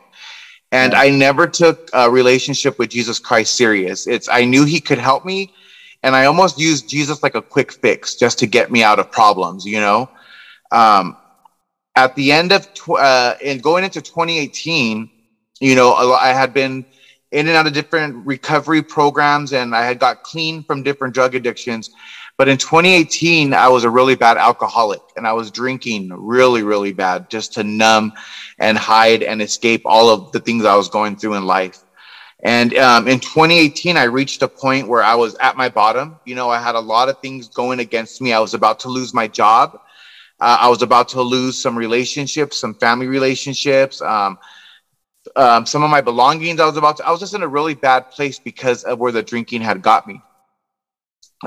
And 0.71 0.93
I 0.93 1.09
never 1.09 1.47
took 1.47 1.89
a 1.91 2.09
relationship 2.09 2.79
with 2.79 2.89
Jesus 2.89 3.19
Christ 3.19 3.55
serious. 3.57 4.07
It's 4.07 4.29
I 4.29 4.45
knew 4.45 4.63
he 4.63 4.79
could 4.79 4.99
help 4.99 5.25
me, 5.25 5.51
and 6.01 6.15
I 6.15 6.25
almost 6.25 6.57
used 6.57 6.87
Jesus 6.87 7.21
like 7.23 7.35
a 7.35 7.41
quick 7.41 7.73
fix 7.73 8.15
just 8.15 8.39
to 8.39 8.47
get 8.47 8.71
me 8.71 8.81
out 8.81 8.97
of 8.97 9.11
problems, 9.11 9.65
you 9.65 9.81
know. 9.81 10.09
Um, 10.71 11.17
at 11.95 12.15
the 12.15 12.31
end 12.31 12.53
of 12.53 12.73
tw- 12.73 12.91
uh, 12.91 13.35
in 13.41 13.59
going 13.59 13.83
into 13.83 14.01
2018, 14.01 15.09
you 15.59 15.75
know, 15.75 15.93
I 15.93 16.29
had 16.29 16.53
been 16.53 16.85
in 17.31 17.47
and 17.47 17.55
out 17.55 17.67
of 17.67 17.73
different 17.73 18.25
recovery 18.25 18.81
programs, 18.81 19.53
and 19.53 19.75
I 19.75 19.85
had 19.85 19.99
got 19.99 20.23
clean 20.23 20.63
from 20.63 20.83
different 20.83 21.13
drug 21.13 21.35
addictions. 21.35 21.89
But 22.41 22.49
in 22.49 22.58
2018, 22.58 23.54
I 23.54 23.67
was 23.67 23.84
a 23.84 23.89
really 23.91 24.15
bad 24.15 24.36
alcoholic 24.38 25.01
and 25.15 25.27
I 25.27 25.34
was 25.34 25.51
drinking 25.51 26.10
really, 26.12 26.63
really 26.63 26.91
bad 26.91 27.30
just 27.30 27.54
to 27.54 27.63
numb 27.63 28.13
and 28.58 28.75
hide 28.80 29.21
and 29.21 29.43
escape 29.43 29.84
all 29.86 30.10
of 30.10 30.32
the 30.32 30.39
things 30.39 30.65
I 30.65 30.75
was 30.75 30.89
going 30.89 31.17
through 31.17 31.36
in 31.36 31.45
life. 31.45 31.84
And 32.43 32.75
um, 32.77 33.08
in 33.08 33.19
2018, 33.19 33.95
I 33.95 34.06
reached 34.06 34.41
a 34.41 34.47
point 34.47 34.88
where 34.88 35.04
I 35.04 35.13
was 35.13 35.36
at 35.36 35.56
my 35.56 35.69
bottom. 35.69 36.15
You 36.25 36.34
know, 36.34 36.49
I 36.49 36.60
had 36.60 36.73
a 36.73 36.80
lot 36.80 37.10
of 37.10 37.19
things 37.19 37.47
going 37.47 37.80
against 37.80 38.21
me. 38.21 38.34
I 38.34 38.39
was 38.39 38.56
about 38.56 38.80
to 38.80 38.89
lose 38.89 39.13
my 39.13 39.27
job. 39.27 39.80
Uh, 40.39 40.58
I 40.62 40.67
was 40.67 40.82
about 40.82 41.10
to 41.10 41.21
lose 41.21 41.62
some 41.62 41.77
relationships, 41.77 42.60
some 42.60 42.73
family 42.73 43.06
relationships, 43.06 44.01
um, 44.01 44.39
um, 45.36 45.67
some 45.67 45.84
of 45.84 45.91
my 45.91 46.01
belongings. 46.01 46.60
I 46.60 46.65
was 46.65 46.77
about 46.77 46.97
to, 46.97 47.06
I 47.06 47.12
was 47.12 47.19
just 47.19 47.36
in 47.36 47.43
a 47.43 47.47
really 47.47 47.75
bad 47.75 48.10
place 48.10 48.39
because 48.39 48.84
of 48.84 48.97
where 48.97 49.12
the 49.12 49.21
drinking 49.21 49.62
had 49.62 49.84
got 49.84 50.08
me. 50.08 50.23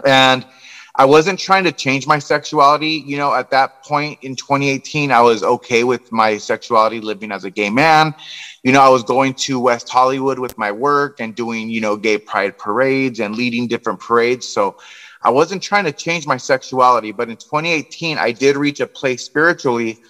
And 0.05 0.47
I 0.97 1.05
wasn't 1.05 1.41
trying 1.41 1.65
to 1.65 1.73
change 1.73 2.07
my 2.07 2.21
sexuality. 2.21 3.03
You 3.05 3.17
know, 3.17 3.35
at 3.35 3.51
that 3.51 3.83
point 3.83 4.19
in 4.23 4.37
2018, 4.37 5.11
I 5.11 5.21
was 5.21 5.43
okay 5.43 5.83
with 5.83 6.13
my 6.13 6.39
sexuality 6.39 7.01
living 7.01 7.33
as 7.33 7.45
a 7.45 7.51
gay 7.51 7.69
man. 7.69 8.15
You 8.63 8.73
know, 8.73 8.81
I 8.81 8.89
was 8.89 9.03
going 9.03 9.35
to 9.35 9.59
West 9.59 9.89
Hollywood 9.89 10.39
with 10.39 10.57
my 10.57 10.71
work 10.71 11.19
and 11.19 11.35
doing, 11.35 11.69
you 11.69 11.81
know, 11.81 11.97
gay 11.97 12.19
pride 12.19 12.57
parades 12.59 13.19
and 13.19 13.35
leading 13.35 13.67
different 13.67 13.99
parades. 13.99 14.47
So 14.47 14.77
I 15.23 15.31
wasn't 15.31 15.63
trying 15.63 15.85
to 15.85 15.93
change 15.93 16.29
my 16.29 16.37
sexuality. 16.37 17.11
But 17.11 17.29
in 17.29 17.37
2018, 17.39 18.17
I 18.19 18.31
did 18.31 18.57
reach 18.57 18.79
a 18.79 18.87
place 18.87 19.25
spiritually 19.25 20.01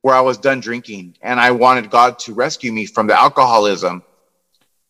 where 0.00 0.16
I 0.16 0.20
was 0.20 0.38
done 0.38 0.58
drinking 0.58 1.16
and 1.22 1.38
I 1.38 1.52
wanted 1.52 1.88
God 1.88 2.18
to 2.20 2.34
rescue 2.34 2.72
me 2.72 2.86
from 2.86 3.06
the 3.06 3.18
alcoholism. 3.18 4.02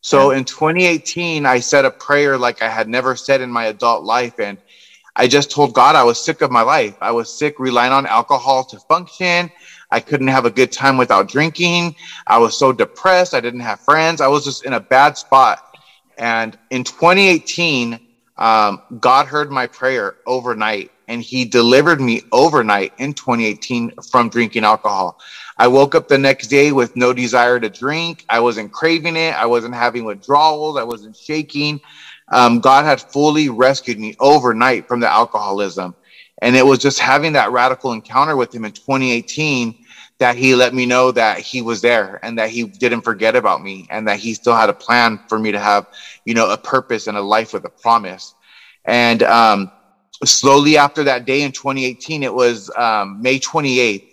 So 0.01 0.31
yeah. 0.31 0.39
in 0.39 0.45
2018, 0.45 1.45
I 1.45 1.61
said 1.61 1.85
a 1.85 1.91
prayer 1.91 2.39
like 2.39 2.63
I 2.63 2.69
had 2.69 2.89
never 2.89 3.15
said 3.17 3.43
in 3.43 3.51
my 3.51 3.67
adult 3.67 4.03
life. 4.03 4.41
And 4.41 4.57
I 5.15 5.29
just 5.29 5.51
told 5.51 5.75
God 5.75 5.95
I 5.95 6.05
was 6.05 6.19
sick 6.19 6.41
of 6.41 6.51
my 6.51 6.63
life. 6.63 6.97
I 7.01 7.11
was 7.11 7.33
sick 7.33 7.59
relying 7.59 7.93
on 7.93 8.07
alcohol 8.07 8.65
to 8.65 8.79
function. 8.81 9.51
I 9.91 10.01
couldn't 10.01 10.29
have 10.29 10.47
a 10.47 10.51
good 10.51 10.73
time 10.73 10.97
without 10.97 11.29
drinking. 11.29 11.95
I 12.27 12.39
was 12.39 12.59
so 12.59 12.73
depressed. 12.73 13.35
I 13.35 13.41
didn't 13.41 13.61
have 13.61 13.81
friends. 13.81 14.21
I 14.21 14.29
was 14.29 14.45
just 14.45 14.65
in 14.65 14.73
a 14.73 14.81
bad 14.81 15.19
spot. 15.19 15.59
And 16.17 16.59
in 16.71 16.85
2018, 16.85 18.01
um, 18.39 18.83
God 19.01 19.27
heard 19.27 19.51
my 19.51 19.67
prayer 19.67 20.17
overnight 20.27 20.91
and 21.09 21.21
he 21.21 21.45
delivered 21.45 22.01
me 22.01 22.23
overnight 22.33 22.95
in 22.99 23.13
2018 23.13 23.93
from 24.11 24.31
drinking 24.31 24.65
alcohol. 24.65 25.21
I 25.59 25.69
woke 25.69 25.95
up 25.95 26.09
the 26.09 26.17
next 26.17 26.47
day 26.47 26.73
with 26.73 26.97
no 26.97 27.13
desire 27.13 27.61
to 27.61 27.69
drink. 27.69 28.25
I 28.29 28.41
wasn't 28.41 28.73
craving 28.73 29.17
it. 29.17 29.35
I 29.35 29.45
wasn't 29.45 29.75
having 29.75 30.05
withdrawals. 30.05 30.79
I 30.79 30.85
wasn't 30.85 31.17
shaking. 31.17 31.81
Um, 32.33 32.61
God 32.61 32.85
had 32.85 33.01
fully 33.01 33.51
rescued 33.51 34.01
me 34.01 34.17
overnight 34.19 34.89
from 34.89 35.01
the 35.01 35.09
alcoholism. 35.09 35.95
And 36.41 36.57
it 36.57 36.67
was 36.67 36.81
just 36.81 36.99
having 36.99 37.35
that 37.35 37.53
radical 37.53 37.93
encounter 37.93 38.37
with 38.37 38.53
him 38.53 38.65
in 38.65 38.73
2018 38.73 39.85
that 40.19 40.37
he 40.37 40.55
let 40.55 40.75
me 40.75 40.87
know 40.87 41.13
that 41.13 41.39
he 41.39 41.63
was 41.63 41.81
there 41.83 42.19
and 42.25 42.39
that 42.39 42.51
he 42.51 42.65
didn't 42.65 43.03
forget 43.03 43.37
about 43.37 43.63
me 43.63 43.87
and 43.91 44.09
that 44.09 44.19
he 44.19 44.35
still 44.35 44.55
had 44.55 44.69
a 44.69 44.73
plan 44.73 45.21
for 45.29 45.39
me 45.39 45.53
to 45.53 45.59
have, 45.59 45.87
you 46.25 46.35
know, 46.35 46.51
a 46.51 46.57
purpose 46.57 47.07
and 47.07 47.17
a 47.17 47.21
life 47.21 47.53
with 47.53 47.65
a 47.65 47.69
promise. 47.69 48.35
And 48.85 49.23
um, 49.23 49.71
slowly 50.25 50.77
after 50.77 51.05
that 51.05 51.27
day 51.27 51.43
in 51.43 51.53
2018, 51.53 52.23
it 52.23 52.33
was 52.33 52.71
um, 52.77 53.21
May 53.21 53.39
28th. 53.39 54.09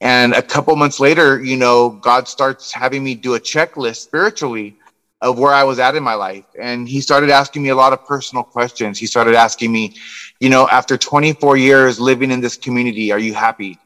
And 0.00 0.32
a 0.32 0.42
couple 0.42 0.74
months 0.74 0.98
later, 0.98 1.40
you 1.42 1.56
know, 1.56 1.90
God 1.90 2.26
starts 2.26 2.72
having 2.72 3.04
me 3.04 3.14
do 3.14 3.34
a 3.34 3.40
checklist 3.40 3.96
spiritually 3.96 4.76
of 5.22 5.38
where 5.38 5.54
I 5.54 5.62
was 5.62 5.78
at 5.78 5.94
in 5.94 6.02
my 6.02 6.14
life. 6.14 6.44
And 6.60 6.88
he 6.88 7.00
started 7.00 7.30
asking 7.30 7.62
me 7.62 7.68
a 7.68 7.76
lot 7.76 7.92
of 7.92 8.04
personal 8.04 8.42
questions. 8.42 8.98
He 8.98 9.06
started 9.06 9.34
asking 9.34 9.72
me, 9.72 9.94
you 10.40 10.50
know, 10.50 10.68
after 10.68 10.98
24 10.98 11.56
years 11.56 12.00
living 12.00 12.32
in 12.32 12.40
this 12.40 12.56
community, 12.56 13.12
are 13.12 13.20
you 13.20 13.32
happy? 13.32 13.78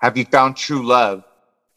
Have 0.00 0.16
you 0.16 0.26
found 0.26 0.56
true 0.56 0.86
love? 0.86 1.24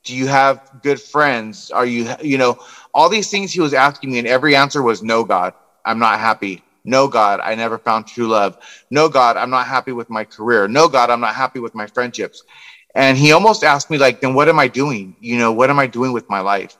Do 0.03 0.15
you 0.15 0.27
have 0.27 0.81
good 0.83 1.01
friends? 1.01 1.71
Are 1.71 1.85
you, 1.85 2.13
you 2.21 2.37
know, 2.37 2.59
all 2.93 3.07
these 3.07 3.31
things 3.31 3.53
he 3.53 3.61
was 3.61 3.73
asking 3.73 4.11
me, 4.11 4.19
and 4.19 4.27
every 4.27 4.55
answer 4.55 4.81
was 4.81 5.01
no, 5.01 5.23
God, 5.23 5.53
I'm 5.85 5.99
not 5.99 6.19
happy. 6.19 6.61
No, 6.83 7.07
God, 7.07 7.39
I 7.39 7.55
never 7.55 7.77
found 7.77 8.07
true 8.07 8.27
love. 8.27 8.57
No, 8.89 9.07
God, 9.07 9.37
I'm 9.37 9.51
not 9.51 9.67
happy 9.67 9.91
with 9.91 10.09
my 10.09 10.25
career. 10.25 10.67
No, 10.67 10.89
God, 10.89 11.09
I'm 11.09 11.21
not 11.21 11.35
happy 11.35 11.59
with 11.59 11.75
my 11.75 11.87
friendships. 11.87 12.43
And 12.95 13.17
he 13.17 13.31
almost 13.31 13.63
asked 13.63 13.89
me, 13.89 13.97
like, 13.97 14.19
then 14.19 14.33
what 14.33 14.49
am 14.49 14.59
I 14.59 14.67
doing? 14.67 15.15
You 15.21 15.37
know, 15.37 15.51
what 15.53 15.69
am 15.69 15.79
I 15.79 15.87
doing 15.87 16.11
with 16.11 16.29
my 16.29 16.41
life? 16.41 16.75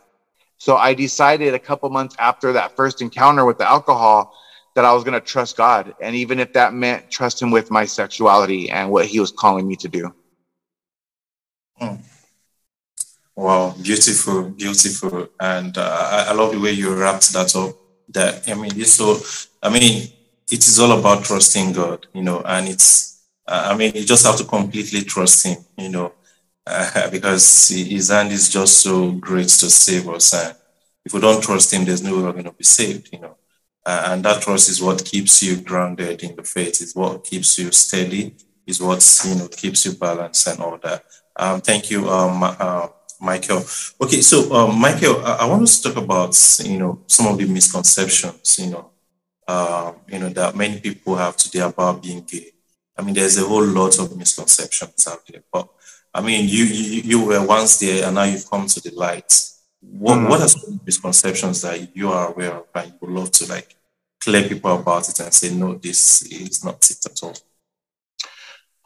So 0.61 0.77
I 0.77 0.93
decided 0.93 1.55
a 1.55 1.59
couple 1.59 1.89
months 1.89 2.15
after 2.19 2.53
that 2.53 2.75
first 2.75 3.01
encounter 3.01 3.45
with 3.45 3.57
the 3.57 3.67
alcohol 3.67 4.31
that 4.75 4.85
I 4.85 4.93
was 4.93 5.03
going 5.03 5.19
to 5.19 5.25
trust 5.33 5.57
God. 5.57 5.95
And 5.99 6.15
even 6.15 6.37
if 6.37 6.53
that 6.53 6.71
meant 6.71 7.09
trust 7.09 7.41
him 7.41 7.49
with 7.49 7.71
my 7.71 7.83
sexuality 7.83 8.69
and 8.69 8.91
what 8.91 9.07
he 9.07 9.19
was 9.19 9.31
calling 9.31 9.67
me 9.67 9.75
to 9.77 9.87
do. 9.87 10.13
Mm. 11.81 11.97
Wow, 13.35 13.73
beautiful, 13.81 14.51
beautiful, 14.51 15.29
and 15.39 15.75
uh, 15.75 16.27
I, 16.29 16.33
love 16.33 16.51
the 16.51 16.59
way 16.59 16.73
you 16.73 16.93
wrapped 16.93 17.33
that 17.33 17.55
up. 17.55 17.73
That 18.09 18.47
I 18.47 18.53
mean, 18.53 18.85
so. 18.85 19.17
I 19.63 19.69
mean, 19.69 20.09
it 20.51 20.59
is 20.67 20.79
all 20.79 20.91
about 20.99 21.23
trusting 21.23 21.71
God, 21.71 22.05
you 22.13 22.21
know, 22.21 22.41
and 22.45 22.67
it's. 22.69 23.23
Uh, 23.47 23.69
I 23.71 23.75
mean, 23.75 23.93
you 23.95 24.05
just 24.05 24.27
have 24.27 24.37
to 24.37 24.43
completely 24.43 25.01
trust 25.01 25.47
Him, 25.47 25.57
you 25.75 25.89
know, 25.89 26.13
because 27.11 27.69
His 27.69 28.09
hand 28.09 28.31
is 28.31 28.49
just 28.49 28.79
so 28.81 29.11
great 29.11 29.47
to 29.47 29.69
save 29.69 30.07
us. 30.09 30.33
And 30.33 30.55
if 31.05 31.13
we 31.13 31.19
don't 31.19 31.43
trust 31.43 31.73
Him, 31.73 31.85
there's 31.85 32.03
no 32.03 32.15
way 32.15 32.23
we're 32.23 32.31
going 32.33 32.45
to 32.45 32.51
be 32.51 32.63
saved, 32.63 33.09
you 33.11 33.19
know. 33.19 33.37
Uh, 33.85 34.03
and 34.09 34.23
that 34.23 34.41
trust 34.41 34.69
is 34.69 34.81
what 34.81 35.03
keeps 35.03 35.41
you 35.41 35.59
grounded 35.59 36.21
in 36.23 36.35
the 36.35 36.43
faith. 36.43 36.81
Is 36.81 36.95
what 36.95 37.23
keeps 37.23 37.57
you 37.57 37.71
steady. 37.71 38.35
Is 38.67 38.79
what 38.79 39.01
you 39.25 39.35
know 39.35 39.47
keeps 39.47 39.85
you 39.85 39.93
balanced 39.93 40.47
and 40.47 40.59
all 40.59 40.77
that. 40.77 41.03
Um, 41.35 41.61
thank 41.61 41.89
you, 41.89 42.07
um, 42.07 42.43
uh, 42.43 42.87
Michael. 43.19 43.63
Okay, 43.99 44.21
so 44.21 44.53
um, 44.53 44.79
Michael, 44.79 45.25
I, 45.25 45.37
I, 45.41 45.45
want 45.45 45.63
us 45.63 45.79
to 45.79 45.89
talk 45.91 46.03
about 46.03 46.37
you 46.63 46.77
know 46.77 46.99
some 47.07 47.25
of 47.25 47.39
the 47.39 47.45
misconceptions 47.45 48.59
you 48.59 48.69
know 48.69 48.91
uh, 49.47 49.93
you 50.07 50.19
know 50.19 50.29
that 50.29 50.55
many 50.55 50.79
people 50.79 51.15
have 51.15 51.35
today 51.35 51.61
about 51.61 52.03
being 52.03 52.21
gay. 52.21 52.51
I 52.97 53.01
mean, 53.01 53.15
there's 53.15 53.37
a 53.37 53.47
whole 53.47 53.65
lot 53.65 53.97
of 53.97 54.15
misconceptions 54.15 55.07
out 55.07 55.25
there, 55.27 55.43
but 55.51 55.67
I 56.13 56.21
mean, 56.21 56.47
you 56.47 56.65
you, 56.65 57.01
you 57.01 57.25
were 57.25 57.45
once 57.45 57.79
there 57.79 58.05
and 58.05 58.15
now 58.15 58.23
you've 58.23 58.49
come 58.49 58.67
to 58.67 58.81
the 58.81 58.91
light. 58.91 59.31
What 59.81 60.17
mm-hmm. 60.17 60.29
what 60.29 60.41
are 60.41 60.47
some 60.47 60.79
misconceptions 60.85 61.61
that 61.61 61.95
you 61.95 62.09
are 62.09 62.31
aware 62.31 62.53
of 62.53 62.65
and 62.75 62.91
you 62.91 62.97
would 63.01 63.11
love 63.11 63.31
to 63.31 63.49
like 63.49 63.75
clear 64.19 64.47
people 64.47 64.75
about 64.75 65.09
it 65.09 65.19
and 65.19 65.33
say 65.33 65.53
no, 65.53 65.75
this 65.75 66.21
is 66.23 66.63
not 66.63 66.89
it 66.89 67.05
at 67.05 67.23
all? 67.23 67.35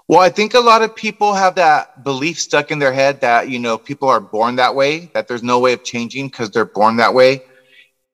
Well, 0.08 0.20
I 0.20 0.30
think 0.30 0.54
a 0.54 0.60
lot 0.60 0.84
of 0.84 0.96
people 0.96 1.34
have 1.34 1.56
that 1.56 2.04
belief 2.04 2.40
stuck 2.40 2.70
in 2.70 2.78
their 2.78 2.94
head 2.94 3.22
that, 3.22 3.50
you 3.50 3.58
know, 3.58 3.76
people 3.76 4.08
are 4.08 4.20
born 4.20 4.56
that 4.58 4.76
way, 4.76 5.10
that 5.16 5.28
there's 5.28 5.42
no 5.42 5.60
way 5.60 5.74
of 5.74 5.84
changing 5.84 6.28
because 6.28 6.52
they're 6.52 6.64
born 6.64 6.98
that 6.98 7.14
way. 7.14 7.42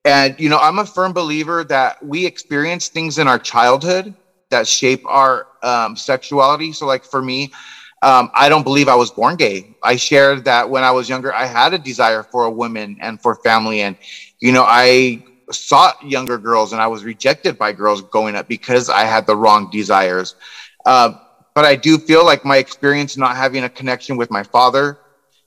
And, 0.06 0.34
you 0.40 0.48
know, 0.48 0.58
I'm 0.58 0.78
a 0.78 0.86
firm 0.86 1.12
believer 1.12 1.64
that 1.64 2.02
we 2.04 2.24
experience 2.24 2.88
things 2.88 3.18
in 3.18 3.28
our 3.28 3.38
childhood 3.38 4.14
that 4.48 4.66
shape 4.66 5.04
our 5.06 5.48
um, 5.62 5.94
sexuality. 5.94 6.72
So, 6.72 6.86
like 6.86 7.04
for 7.04 7.20
me, 7.20 7.52
um, 8.02 8.30
I 8.34 8.48
don't 8.48 8.64
believe 8.64 8.88
I 8.88 8.96
was 8.96 9.10
born 9.10 9.36
gay. 9.36 9.76
I 9.82 9.96
shared 9.96 10.44
that 10.44 10.68
when 10.68 10.82
I 10.82 10.90
was 10.90 11.08
younger, 11.08 11.32
I 11.32 11.46
had 11.46 11.72
a 11.72 11.78
desire 11.78 12.24
for 12.24 12.44
a 12.44 12.50
woman 12.50 12.98
and 13.00 13.20
for 13.20 13.36
family. 13.36 13.82
And, 13.82 13.96
you 14.40 14.52
know, 14.52 14.64
I 14.66 15.22
sought 15.52 16.02
younger 16.02 16.36
girls 16.36 16.72
and 16.72 16.82
I 16.82 16.88
was 16.88 17.04
rejected 17.04 17.58
by 17.58 17.72
girls 17.72 18.02
growing 18.02 18.34
up 18.34 18.48
because 18.48 18.88
I 18.90 19.02
had 19.04 19.26
the 19.26 19.36
wrong 19.36 19.70
desires. 19.70 20.34
Uh, 20.84 21.12
but 21.54 21.64
I 21.64 21.76
do 21.76 21.96
feel 21.96 22.24
like 22.24 22.44
my 22.44 22.56
experience 22.56 23.16
not 23.16 23.36
having 23.36 23.62
a 23.62 23.68
connection 23.68 24.16
with 24.16 24.30
my 24.30 24.42
father, 24.42 24.98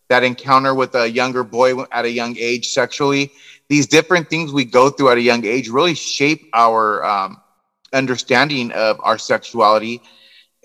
that 0.08 0.24
encounter 0.24 0.74
with 0.74 0.96
a 0.96 1.10
younger 1.10 1.44
boy 1.44 1.82
at 1.92 2.06
a 2.06 2.10
young 2.10 2.38
age 2.38 2.68
sexually, 2.70 3.32
these 3.68 3.88
different 3.88 4.30
things 4.30 4.54
we 4.54 4.64
go 4.64 4.90
through 4.90 5.10
at 5.10 5.18
a 5.18 5.22
young 5.22 5.44
age 5.46 5.68
really 5.68 5.96
shape 5.96 6.50
our 6.54 7.04
um, 7.04 7.42
understanding 7.92 8.72
of 8.72 9.00
our 9.04 9.18
sexuality. 9.18 10.02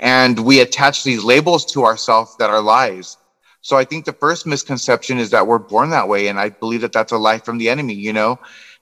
And 0.01 0.39
we 0.41 0.61
attach 0.61 1.05
these 1.05 1.23
labels 1.23 1.65
to 1.73 1.85
ourselves 1.85 2.37
that 2.39 2.51
are 2.51 2.61
lies. 2.61 3.17
So 3.61 3.77
I 3.77 3.85
think 3.85 4.05
the 4.05 4.13
first 4.13 4.47
misconception 4.47 5.19
is 5.19 5.31
that 5.31 5.47
we're 5.47 5.59
born 5.59 5.91
that 5.91 6.09
way. 6.09 6.29
And 6.29 6.41
I 6.41 6.49
believe 6.49 6.81
that 6.81 6.93
that's 6.93 7.13
a 7.13 7.19
lie 7.19 7.39
from 7.39 7.59
the 7.59 7.69
enemy, 7.69 7.95
you 7.95 8.13
know? 8.13 8.39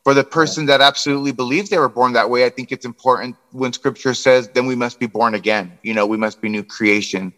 for 0.09 0.15
the 0.15 0.25
person 0.25 0.65
that 0.65 0.81
absolutely 0.81 1.33
believes 1.33 1.69
they 1.69 1.79
were 1.79 1.87
born 1.87 2.15
that 2.15 2.31
way, 2.31 2.47
I 2.47 2.49
think 2.49 2.73
it's 2.73 2.87
important 2.87 3.37
when 3.53 3.75
scripture 3.75 4.15
says, 4.15 4.49
then 4.49 4.65
we 4.65 4.75
must 4.75 4.99
be 4.99 5.07
born 5.07 5.35
again. 5.35 5.79
You 5.83 5.93
know, 5.93 6.07
we 6.07 6.17
must 6.17 6.41
be 6.41 6.49
new 6.49 6.65
creation. 6.65 7.31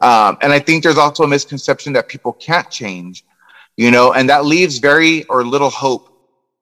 Um, 0.00 0.38
and 0.40 0.50
I 0.50 0.58
think 0.58 0.82
there's 0.82 0.96
also 0.96 1.24
a 1.24 1.28
misconception 1.28 1.92
that 1.92 2.08
people 2.08 2.32
can't 2.32 2.70
change, 2.70 3.22
you 3.76 3.90
know, 3.90 4.14
and 4.14 4.30
that 4.30 4.46
leaves 4.46 4.78
very 4.78 5.24
or 5.24 5.44
little 5.44 5.68
hope 5.68 6.08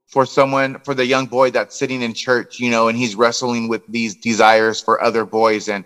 for 0.08 0.26
someone, 0.26 0.80
for 0.80 0.92
the 0.92 1.06
young 1.06 1.26
boy 1.26 1.52
that's 1.52 1.76
sitting 1.76 2.02
in 2.02 2.14
church, 2.14 2.58
you 2.58 2.72
know, 2.72 2.88
and 2.88 2.98
he's 2.98 3.14
wrestling 3.14 3.68
with 3.68 3.86
these 3.86 4.16
desires 4.16 4.80
for 4.80 5.00
other 5.02 5.24
boys. 5.24 5.68
And 5.68 5.84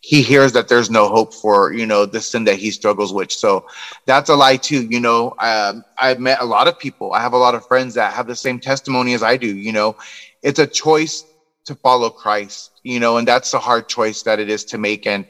he 0.00 0.22
hears 0.22 0.52
that 0.52 0.68
there's 0.68 0.90
no 0.90 1.08
hope 1.08 1.34
for 1.34 1.72
you 1.72 1.86
know 1.86 2.06
the 2.06 2.20
sin 2.20 2.44
that 2.44 2.56
he 2.56 2.70
struggles 2.70 3.12
with. 3.12 3.32
So 3.32 3.66
that's 4.06 4.30
a 4.30 4.34
lie 4.36 4.56
too 4.56 4.86
you 4.86 5.00
know. 5.00 5.34
Um, 5.38 5.84
i've 5.98 6.20
met 6.20 6.40
a 6.40 6.44
lot 6.44 6.68
of 6.68 6.78
people. 6.78 7.12
I 7.12 7.20
have 7.20 7.32
a 7.32 7.38
lot 7.38 7.54
of 7.54 7.66
friends 7.66 7.94
that 7.94 8.12
have 8.12 8.26
the 8.26 8.36
same 8.36 8.60
testimony 8.60 9.14
as 9.14 9.22
i 9.22 9.36
do 9.36 9.54
you 9.56 9.72
know. 9.72 9.96
It's 10.42 10.58
a 10.58 10.66
choice 10.66 11.24
to 11.64 11.74
follow 11.74 12.08
christ 12.08 12.80
you 12.82 12.98
know 13.00 13.18
and 13.18 13.28
that's 13.28 13.52
a 13.52 13.58
hard 13.58 13.88
choice 13.88 14.22
that 14.22 14.38
it 14.38 14.48
is 14.48 14.64
to 14.66 14.78
make. 14.78 15.06
And 15.06 15.26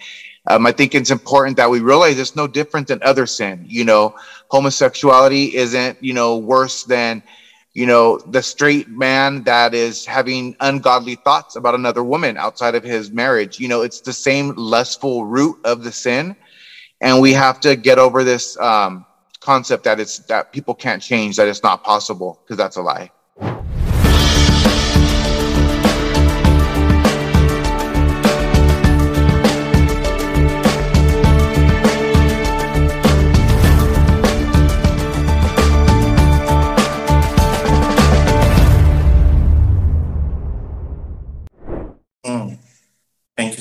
um, 0.47 0.67
i 0.67 0.73
think 0.73 0.95
it's 0.95 1.11
important 1.11 1.57
that 1.57 1.71
we 1.71 1.81
realize 1.81 2.19
it's 2.19 2.37
no 2.37 2.47
different 2.47 2.89
than 2.89 3.03
other 3.03 3.27
sin 3.27 3.65
you 3.67 3.85
know. 3.85 4.15
Homosexuality 4.51 5.57
isn't 5.57 6.03
you 6.03 6.15
know 6.15 6.39
worse 6.39 6.85
than 6.85 7.23
you 7.79 7.87
know, 7.87 8.19
the 8.19 8.43
straight 8.43 8.89
man 8.89 9.45
that 9.45 9.73
is 9.73 10.05
having 10.05 10.57
ungodly 10.59 11.15
thoughts 11.15 11.55
about 11.55 11.77
another 11.77 12.03
woman 12.03 12.37
outside 12.37 12.75
of 12.75 12.83
his 12.83 13.13
marriage. 13.13 13.61
You 13.61 13.69
know, 13.69 13.83
it's 13.83 14.01
the 14.01 14.13
same 14.13 14.53
lustful 14.57 15.25
root 15.25 15.61
of 15.65 15.85
the 15.85 15.93
sin. 15.93 16.35
And 17.01 17.23
we 17.23 17.33
have 17.35 17.61
to 17.61 17.77
get 17.77 18.01
over 18.01 18.25
this 18.25 18.59
um, 18.59 19.07
concept 19.39 19.85
that 19.85 20.01
it's 20.01 20.19
that 20.27 20.51
people 20.51 20.75
can't 20.75 21.01
change, 21.01 21.37
that 21.37 21.47
it's 21.47 21.63
not 21.63 21.85
possible, 21.85 22.41
because 22.43 22.57
that's 22.57 22.75
a 22.75 22.83
lie. 22.83 23.13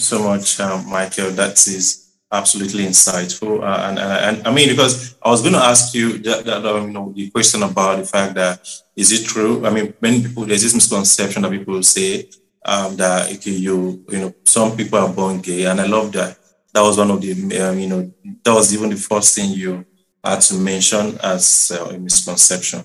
So 0.08 0.24
much, 0.24 0.60
um, 0.60 0.90
Michael. 0.90 1.32
That 1.32 1.54
is 1.68 2.08
absolutely 2.32 2.86
insightful. 2.86 3.62
Uh, 3.62 3.90
and, 3.90 4.00
and, 4.00 4.38
and, 4.38 4.48
I 4.48 4.54
mean, 4.54 4.70
because 4.70 5.16
I 5.22 5.30
was 5.30 5.42
going 5.42 5.54
to 5.54 5.60
ask 5.60 5.94
you 5.94 6.18
that, 6.20 6.46
that 6.46 6.66
um, 6.66 6.88
you 6.88 6.94
know, 6.94 7.14
the 7.16 7.30
question 7.30 7.64
about 7.64 8.00
the 8.00 8.06
fact 8.06 8.36
that 8.36 8.68
is 8.96 9.12
it 9.12 9.26
true? 9.26 9.66
I 9.66 9.70
mean, 9.70 9.94
many 10.02 10.22
people, 10.22 10.46
there's 10.46 10.64
this 10.64 10.74
misconception 10.74 11.42
that 11.44 11.52
people 11.52 11.82
say 11.84 12.30
um, 12.66 12.96
that 12.98 13.32
okay, 13.36 13.52
you, 13.52 14.04
you 14.10 14.20
know, 14.20 14.34
some 14.44 14.76
people 14.76 15.00
are 15.00 15.14
born 15.14 15.40
gay. 15.40 15.66
And 15.66 15.80
I 15.80 15.86
love 15.86 16.12
that. 16.14 16.38
That 16.74 16.82
was 16.82 16.98
one 16.98 17.12
of 17.12 17.22
the, 17.22 17.60
um, 17.60 17.80
you 17.80 17.88
know, 17.88 18.12
that 18.44 18.54
was 18.54 18.74
even 18.74 18.90
the 18.90 18.98
first 18.98 19.36
thing 19.36 19.52
you 19.52 19.86
had 20.24 20.42
to 20.42 20.56
mention 20.56 21.18
as 21.24 21.72
uh, 21.74 21.86
a 21.86 21.98
misconception, 21.98 22.84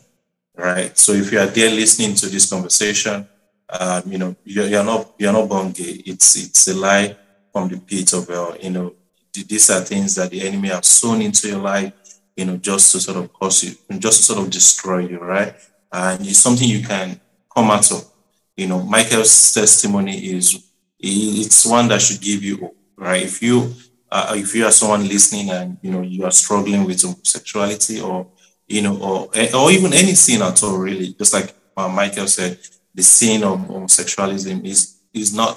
right? 0.57 0.97
So 0.97 1.13
if 1.13 1.33
you 1.33 1.41
are 1.41 1.47
there 1.47 1.71
listening 1.71 2.15
to 2.17 2.27
this 2.27 2.49
conversation, 2.49 3.27
Um, 3.69 4.03
you 4.07 4.19
know, 4.19 4.37
you're, 4.45 4.67
you're, 4.67 4.85
not 4.85 5.15
you're 5.19 5.33
not 5.33 5.49
born 5.49 5.73
gay. 5.73 6.03
It's 6.07 6.37
it's 6.37 6.69
a 6.69 6.75
lie 6.75 7.17
from 7.53 7.69
the 7.69 7.79
pit 7.79 8.13
of 8.13 8.29
hell. 8.29 8.57
You 8.61 8.71
know, 8.71 8.95
these 9.33 9.71
are 9.71 9.81
things 9.81 10.15
that 10.17 10.31
the 10.31 10.47
enemy 10.47 10.69
has 10.69 10.87
sown 10.87 11.23
into 11.23 11.49
your 11.49 11.61
life. 11.61 11.93
You 12.37 12.47
know, 12.47 12.57
just 12.57 12.93
to 12.93 13.01
sort 13.01 13.19
of 13.19 13.33
cause 13.33 13.65
you, 13.65 13.99
just 13.99 14.19
to 14.19 14.23
sort 14.25 14.45
of 14.45 14.51
destroy 14.51 15.01
you, 15.01 15.19
right? 15.19 15.55
And 15.93 16.27
it's 16.27 16.39
something 16.39 16.69
you 16.69 16.83
can 16.83 17.21
come 17.55 17.71
out 17.71 17.91
of. 17.93 18.11
You 18.57 18.69
know, 18.69 18.83
Michael's 18.83 19.53
testimony 19.53 20.17
is 20.19 20.63
it's 20.99 21.67
one 21.67 21.89
that 21.89 22.01
should 22.01 22.21
give 22.21 22.43
you 22.43 22.59
hope, 22.59 22.77
right? 22.97 23.23
If 23.23 23.43
you 23.43 23.75
uh, 24.11 24.35
if 24.37 24.55
you 24.55 24.65
are 24.67 24.71
someone 24.71 25.09
listening 25.09 25.51
and 25.51 25.79
you 25.83 25.91
know 25.91 26.03
you 26.03 26.25
are 26.25 26.31
struggling 26.31 26.85
with 26.85 27.03
homosexuality 27.03 28.01
or 28.01 28.27
you 28.69 28.83
know 28.83 28.97
or 28.99 29.31
or 29.55 29.71
even 29.71 29.93
any 29.93 30.15
sin 30.15 30.43
at 30.43 30.63
all, 30.63 30.77
really, 30.77 31.15
just 31.15 31.33
like 31.33 31.55
uh, 31.77 31.89
Michael 31.89 32.29
said, 32.29 32.59
the 32.95 33.03
sin 33.03 33.43
of 33.45 33.59
homosexualism 33.61 34.65
is 34.65 35.01
is 35.13 35.35
not 35.35 35.57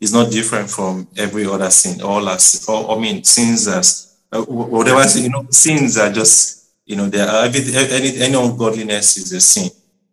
is 0.00 0.12
not 0.12 0.30
different 0.30 0.70
from 0.70 1.08
every 1.16 1.46
other 1.46 1.70
sin. 1.70 2.00
All 2.02 2.28
as 2.28 2.66
or, 2.68 2.96
I 2.96 3.00
mean 3.00 3.24
sins 3.24 3.68
as 3.68 4.16
uh, 4.32 4.42
whatever 4.42 5.06
you 5.18 5.30
know 5.30 5.46
sins 5.50 5.96
are 5.98 6.12
just 6.12 6.70
you 6.84 6.96
know 6.96 7.08
there 7.08 7.28
are 7.28 7.46
any 7.46 8.18
any 8.18 8.34
ungodliness 8.34 9.16
is 9.16 9.32
a 9.32 9.40
sin, 9.40 9.70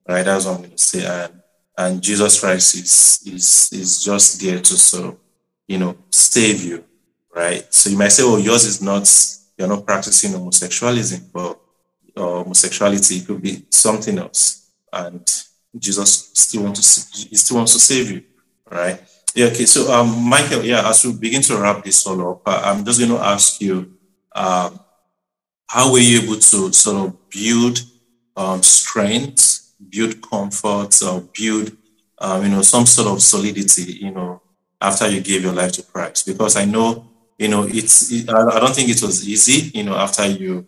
right? 0.07 0.23
That's 0.23 0.45
what 0.45 0.55
I'm 0.55 0.57
going 0.59 0.71
to 0.71 0.77
say. 0.77 1.05
And 1.05 1.41
and 1.77 2.01
Jesus 2.01 2.39
Christ 2.39 2.75
is 2.75 3.21
is 3.25 3.69
is 3.73 4.03
just 4.03 4.41
there 4.41 4.59
to 4.59 5.03
of 5.03 5.17
you 5.67 5.77
know 5.77 5.97
save 6.11 6.63
you, 6.63 6.83
right? 7.35 7.65
So 7.73 7.89
you 7.89 7.97
might 7.97 8.09
say, 8.09 8.23
oh, 8.23 8.37
yours 8.37 8.65
is 8.65 8.81
not 8.81 9.09
you're 9.57 9.67
not 9.67 9.85
practicing 9.85 10.31
homosexualism, 10.31 11.31
but 11.33 11.59
uh, 12.15 12.43
homosexuality 12.43 13.17
it 13.17 13.27
could 13.27 13.41
be 13.41 13.65
something 13.69 14.17
else, 14.17 14.69
and 14.93 15.27
Jesus 15.77 16.31
still 16.33 16.63
wants 16.63 16.79
to 16.79 17.37
still 17.37 17.57
wants 17.57 17.73
to 17.73 17.79
save 17.79 18.11
you, 18.11 18.23
right? 18.69 19.01
Yeah. 19.35 19.47
Okay. 19.47 19.65
So 19.65 19.91
um, 19.91 20.23
Michael, 20.29 20.63
yeah, 20.63 20.87
as 20.87 21.05
we 21.05 21.13
begin 21.13 21.41
to 21.43 21.57
wrap 21.57 21.83
this 21.83 22.05
all 22.05 22.31
up, 22.31 22.41
uh, 22.45 22.61
I'm 22.65 22.83
just 22.83 22.99
going 22.99 23.11
to 23.11 23.19
ask 23.19 23.61
you, 23.61 23.93
um, 24.33 24.79
how 25.67 25.91
were 25.91 25.99
you 25.99 26.21
able 26.21 26.35
to 26.35 26.73
sort 26.73 27.07
of 27.07 27.29
build 27.29 27.79
um, 28.35 28.61
strength 28.61 29.61
build 29.89 30.21
comfort 30.21 31.01
or 31.03 31.21
build, 31.37 31.71
um, 32.19 32.43
you 32.43 32.49
know, 32.49 32.61
some 32.61 32.85
sort 32.85 33.07
of 33.07 33.21
solidity, 33.21 33.93
you 33.93 34.11
know, 34.11 34.41
after 34.79 35.07
you 35.07 35.21
gave 35.21 35.43
your 35.43 35.53
life 35.53 35.71
to 35.73 35.83
Christ. 35.83 36.25
Because 36.25 36.55
I 36.55 36.65
know, 36.65 37.09
you 37.37 37.47
know, 37.47 37.63
it's, 37.63 38.11
it, 38.11 38.29
I 38.29 38.59
don't 38.59 38.75
think 38.75 38.89
it 38.89 39.01
was 39.01 39.27
easy, 39.27 39.71
you 39.77 39.83
know, 39.83 39.95
after 39.95 40.25
you 40.25 40.65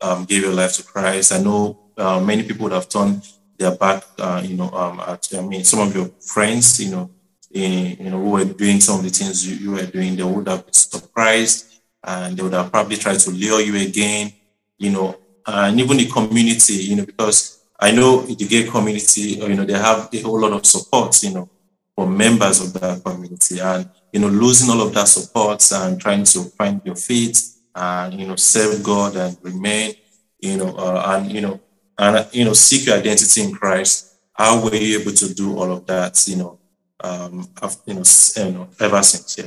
um, 0.00 0.24
gave 0.24 0.42
your 0.42 0.52
life 0.52 0.74
to 0.74 0.82
Christ. 0.82 1.32
I 1.32 1.38
know 1.38 1.78
uh, 1.96 2.20
many 2.20 2.42
people 2.42 2.64
would 2.64 2.72
have 2.72 2.88
turned 2.88 3.26
their 3.58 3.76
back, 3.76 4.04
uh, 4.18 4.42
you 4.44 4.56
know, 4.56 4.70
um, 4.70 5.00
at, 5.00 5.28
I 5.36 5.40
mean, 5.40 5.64
some 5.64 5.80
of 5.86 5.94
your 5.94 6.10
friends, 6.20 6.80
you 6.80 6.90
know, 6.90 7.10
in, 7.50 7.96
you 8.04 8.10
know, 8.10 8.20
who 8.20 8.30
were 8.30 8.44
doing 8.44 8.80
some 8.80 8.98
of 8.98 9.04
the 9.04 9.10
things 9.10 9.46
you, 9.48 9.56
you 9.56 9.70
were 9.72 9.86
doing, 9.86 10.16
they 10.16 10.22
would 10.22 10.48
have 10.48 10.64
been 10.64 10.74
surprised 10.74 11.80
and 12.02 12.36
they 12.36 12.42
would 12.42 12.52
have 12.52 12.70
probably 12.70 12.96
tried 12.96 13.18
to 13.18 13.30
lure 13.30 13.60
you 13.60 13.76
again, 13.76 14.32
you 14.78 14.90
know, 14.90 15.16
and 15.46 15.80
even 15.80 15.96
the 15.96 16.06
community, 16.06 16.74
you 16.74 16.96
know, 16.96 17.06
because 17.06 17.64
I 17.78 17.92
know 17.92 18.22
the 18.22 18.34
gay 18.34 18.64
community, 18.64 19.20
you 19.20 19.54
know, 19.54 19.64
they 19.64 19.74
have 19.74 20.08
a 20.12 20.20
whole 20.20 20.40
lot 20.40 20.52
of 20.52 20.66
support, 20.66 21.22
you 21.22 21.34
know, 21.34 21.48
for 21.94 22.06
members 22.06 22.60
of 22.60 22.80
that 22.80 23.02
community. 23.04 23.58
And, 23.60 23.88
you 24.12 24.20
know, 24.20 24.28
losing 24.28 24.70
all 24.70 24.86
of 24.86 24.94
that 24.94 25.08
support 25.08 25.62
and 25.72 26.00
trying 26.00 26.24
to 26.24 26.44
find 26.56 26.80
your 26.84 26.96
feet 26.96 27.38
and, 27.74 28.14
you 28.14 28.26
know, 28.26 28.36
serve 28.36 28.82
God 28.82 29.16
and 29.16 29.36
remain, 29.42 29.94
you 30.40 30.56
know, 30.56 30.74
uh, 30.76 31.16
and, 31.16 31.30
you 31.30 31.40
know, 31.40 31.60
and, 31.98 32.26
you 32.32 32.44
know, 32.44 32.52
seek 32.52 32.86
your 32.86 32.96
identity 32.96 33.42
in 33.42 33.52
Christ. 33.52 34.14
How 34.32 34.62
were 34.62 34.74
you 34.74 35.00
able 35.00 35.12
to 35.12 35.34
do 35.34 35.56
all 35.58 35.72
of 35.72 35.86
that, 35.86 36.22
you 36.28 36.36
know, 36.36 36.58
um, 37.00 37.48
you 37.86 37.94
know, 37.94 38.02
you 38.36 38.50
know 38.52 38.68
ever 38.80 39.02
since? 39.02 39.38
Yeah. 39.38 39.46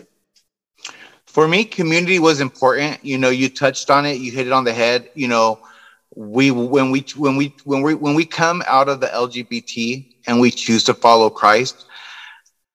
For 1.27 1.47
me, 1.47 1.63
community 1.63 2.17
was 2.17 2.41
important. 2.41 3.03
You 3.05 3.19
know, 3.19 3.29
you 3.29 3.49
touched 3.49 3.91
on 3.91 4.05
it, 4.05 4.15
you 4.15 4.31
hit 4.31 4.47
it 4.47 4.53
on 4.53 4.63
the 4.63 4.73
head. 4.73 5.09
You 5.13 5.27
know, 5.27 5.59
we 6.15 6.49
when 6.49 6.89
we 6.89 7.05
when 7.15 7.35
we 7.35 7.55
when 7.65 7.83
we 7.83 7.93
when 7.93 8.15
we 8.15 8.25
come 8.25 8.63
out 8.65 8.89
of 8.89 8.99
the 8.99 9.07
LGBT 9.07 10.11
and 10.27 10.39
we 10.39 10.49
choose 10.49 10.83
to 10.85 10.93
follow 10.93 11.29
Christ, 11.29 11.85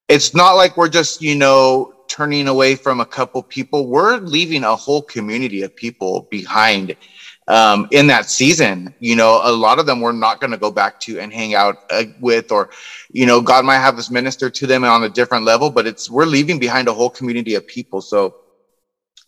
it's 0.09 0.35
not 0.35 0.53
like 0.53 0.77
we're 0.77 0.89
just 0.89 1.21
you 1.21 1.35
know 1.35 1.95
turning 2.07 2.47
away 2.47 2.77
from 2.77 3.01
a 3.01 3.07
couple 3.07 3.43
people. 3.43 3.89
We're 3.89 4.19
leaving 4.19 4.63
a 4.63 4.77
whole 4.77 5.03
community 5.03 5.63
of 5.63 5.75
people 5.75 6.29
behind 6.31 6.95
um, 7.49 7.87
in 7.91 8.07
that 8.09 8.29
season. 8.29 8.95
You 8.99 9.17
know, 9.17 9.41
a 9.43 9.53
lot 9.53 9.79
of 9.79 9.87
them 9.87 10.01
we're 10.01 10.13
not 10.13 10.41
going 10.41 10.51
to 10.53 10.59
go 10.59 10.71
back 10.71 10.99
to 11.01 11.19
and 11.21 11.33
hang 11.33 11.55
out 11.55 11.77
uh, 11.91 12.05
with, 12.21 12.51
or 12.51 12.69
you 13.11 13.27
know, 13.27 13.41
God 13.41 13.65
might 13.65 13.79
have 13.79 13.99
us 13.99 14.11
minister 14.11 14.51
to 14.51 14.67
them 14.67 14.85
on 14.85 15.05
a 15.05 15.09
different 15.09 15.45
level, 15.45 15.71
but 15.71 15.87
it's 15.87 16.11
we're 16.11 16.27
leaving 16.27 16.59
behind 16.59 16.89
a 16.89 16.95
whole 16.95 17.11
community 17.11 17.55
of 17.55 17.67
people. 17.67 18.01
So 18.01 18.35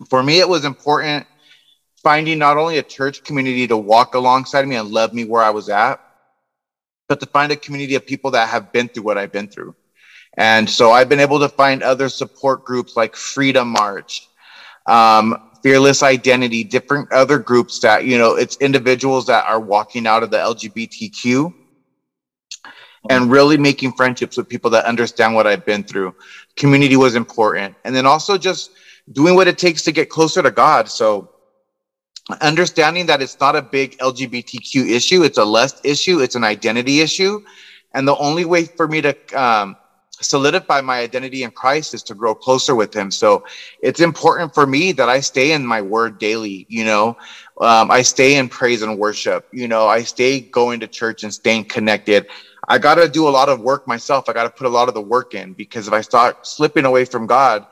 for 0.09 0.23
me, 0.23 0.41
it 0.41 0.49
was 0.49 0.65
important 0.65 1.27
finding 2.03 2.39
not 2.39 2.57
only 2.57 2.79
a 2.79 2.83
church 2.85 3.25
community 3.25 3.67
to 3.67 3.77
walk 3.77 4.15
alongside 4.15 4.67
me 4.69 4.77
and 4.77 4.91
love 4.91 5.13
me 5.13 5.25
where 5.25 5.43
I 5.43 5.51
was 5.51 5.69
at, 5.69 5.99
but 7.09 7.19
to 7.19 7.27
find 7.27 7.51
a 7.51 7.57
community 7.57 7.97
of 7.97 8.07
people 8.07 8.31
that 8.33 8.49
have 8.49 8.71
been 8.71 8.89
through 8.89 9.03
what 9.03 9.19
I've 9.19 9.33
been 9.33 9.49
through. 9.49 9.75
And 10.37 10.69
so 10.69 10.93
I've 10.93 11.09
been 11.09 11.21
able 11.21 11.41
to 11.41 11.49
find 11.49 11.83
other 11.83 12.09
support 12.09 12.63
groups 12.65 12.97
like 12.97 13.17
Freedom 13.17 13.69
March, 13.69 14.29
um, 14.87 15.37
Fearless 15.67 16.05
Identity, 16.05 16.63
different 16.63 17.11
other 17.11 17.41
groups 17.41 17.81
that, 17.81 18.05
you 18.05 18.17
know, 18.17 18.37
it's 18.37 18.57
individuals 18.59 19.27
that 19.27 19.45
are 19.49 19.59
walking 19.59 20.07
out 20.07 20.23
of 20.23 20.31
the 20.31 20.37
LGBTQ 20.37 21.53
and 23.11 23.29
really 23.29 23.57
making 23.57 23.91
friendships 23.95 24.37
with 24.37 24.49
people 24.49 24.71
that 24.71 24.85
understand 24.85 25.35
what 25.35 25.45
I've 25.45 25.67
been 25.67 25.83
through. 25.83 26.15
Community 26.55 26.95
was 26.95 27.17
important. 27.17 27.75
And 27.85 27.97
then 27.97 28.07
also 28.07 28.39
just 28.39 28.71
doing 29.11 29.35
what 29.35 29.49
it 29.49 29.59
takes 29.59 29.83
to 29.83 29.91
get 29.91 30.09
closer 30.09 30.41
to 30.41 30.53
God. 30.53 30.89
So 30.89 31.33
understanding 32.41 33.07
that 33.07 33.21
it's 33.21 33.41
not 33.41 33.57
a 33.57 33.63
big 33.63 33.99
LGBTQ 33.99 34.89
issue, 34.89 35.25
it's 35.25 35.39
a 35.39 35.45
less 35.45 35.81
issue, 35.83 36.21
it's 36.21 36.37
an 36.37 36.45
identity 36.45 37.01
issue. 37.01 37.43
And 37.93 38.07
the 38.07 38.15
only 38.19 38.45
way 38.45 38.67
for 38.67 38.87
me 38.87 39.01
to 39.01 39.17
um, 39.35 39.77
solidify 40.23 40.81
my 40.81 40.99
identity 41.01 41.43
in 41.43 41.51
Christ 41.51 41.95
is 41.95 42.03
to 42.05 42.15
grow 42.15 42.35
closer 42.35 42.75
with 42.75 42.95
Him. 42.95 43.11
So 43.11 43.43
it's 43.81 44.01
important 44.01 44.55
for 44.55 44.67
me 44.67 44.93
that 44.93 45.09
I 45.09 45.21
stay 45.21 45.53
in 45.53 45.67
my 45.67 45.83
word 45.83 46.19
daily, 46.19 46.67
you 46.69 46.85
know. 46.85 47.17
Um, 47.61 47.91
I 47.91 48.03
stay 48.03 48.37
in 48.37 48.49
praise 48.49 48.83
and 48.83 48.99
worship, 48.99 49.45
you 49.53 49.69
know, 49.69 49.87
I 49.87 50.03
stay 50.03 50.41
going 50.41 50.81
to 50.81 50.89
church 50.89 51.23
and 51.23 51.33
staying 51.33 51.65
connected. 51.65 52.27
I 52.69 52.79
got 52.79 52.97
to 52.97 53.09
do 53.09 53.29
a 53.29 53.31
lot 53.31 53.49
of 53.49 53.61
work 53.61 53.87
myself. 53.87 54.29
I 54.29 54.33
got 54.33 54.45
to 54.45 54.51
put 54.51 54.67
a 54.67 54.71
lot 54.71 54.89
of 54.89 54.95
the 54.95 55.03
work 55.03 55.35
in 55.35 55.55
because 55.55 55.87
if 55.87 55.95
I 55.95 56.01
start 56.01 56.47
slipping 56.47 56.85
away 56.85 57.05
from 57.05 57.27
God, 57.27 57.65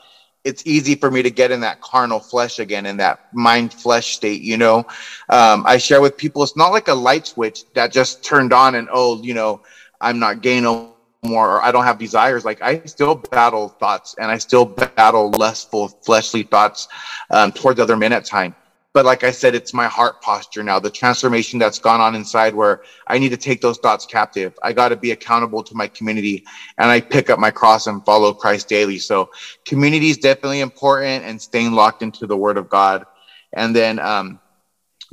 it's 0.45 0.63
easy 0.67 0.95
for 0.95 1.11
me 1.11 1.23
to 1.23 1.31
get 1.31 1.51
in 1.51 1.61
that 1.61 1.81
carnal 1.81 2.21
flesh 2.21 2.59
again, 2.59 2.87
in 2.87 2.99
that 2.99 3.19
mind 3.33 3.73
flesh 3.73 4.15
state. 4.15 4.43
You 4.43 4.57
know, 4.59 4.85
um, 5.31 5.65
I 5.67 5.79
share 5.79 6.01
with 6.01 6.17
people, 6.17 6.43
it's 6.43 6.57
not 6.57 6.69
like 6.69 6.89
a 6.89 6.95
light 6.95 7.27
switch 7.27 7.65
that 7.75 7.93
just 7.93 8.25
turned 8.25 8.53
on 8.53 8.75
and, 8.75 8.89
oh, 8.93 9.23
you 9.23 9.35
know, 9.35 9.63
I'm 10.01 10.19
not 10.19 10.43
gay 10.43 10.61
no 10.61 10.94
more, 11.25 11.57
or 11.57 11.65
I 11.65 11.73
don't 11.73 11.85
have 11.85 11.99
desires. 11.99 12.45
Like 12.45 12.63
I 12.63 12.81
still 12.85 13.15
battle 13.15 13.71
thoughts 13.81 14.15
and 14.19 14.31
I 14.31 14.39
still 14.39 14.65
battle 14.65 15.31
lustful, 15.31 15.89
fleshly 16.05 16.43
thoughts 16.45 16.89
um, 17.31 17.53
towards 17.53 17.81
other 17.81 17.97
men 17.97 18.13
at 18.13 18.25
time. 18.25 18.55
But 18.93 19.05
like 19.05 19.25
I 19.25 19.33
said, 19.33 19.57
it's 19.57 19.75
my 19.75 19.89
heart 19.89 20.21
posture 20.21 20.63
now, 20.63 20.79
the 20.79 20.89
transformation 20.89 21.59
that's 21.59 21.81
gone 21.81 22.01
on 22.01 22.15
inside 22.15 22.55
where 22.55 22.81
I 23.09 23.19
need 23.19 23.31
to 23.31 23.37
take 23.37 23.61
those 23.61 23.77
thoughts 23.79 24.07
captive. 24.07 24.55
I 24.63 24.73
got 24.73 24.91
to 24.91 24.97
be 24.97 25.11
accountable 25.11 25.65
to 25.65 25.75
my 25.75 25.89
community 25.89 26.45
and 26.79 26.89
I 26.89 27.01
pick 27.01 27.29
up 27.29 27.41
my 27.41 27.51
cross 27.51 27.89
and 27.89 28.05
follow 28.05 28.33
Christ 28.33 28.69
daily. 28.69 29.01
So 29.01 29.31
community 29.67 30.11
is 30.11 30.19
definitely 30.19 30.61
important 30.61 31.25
and 31.25 31.43
staying 31.43 31.73
locked 31.73 32.03
into 32.03 32.29
the 32.29 32.37
word 32.37 32.57
of 32.57 32.69
God. 32.69 33.05
And 33.53 33.75
then, 33.75 33.99
um, 33.99 34.39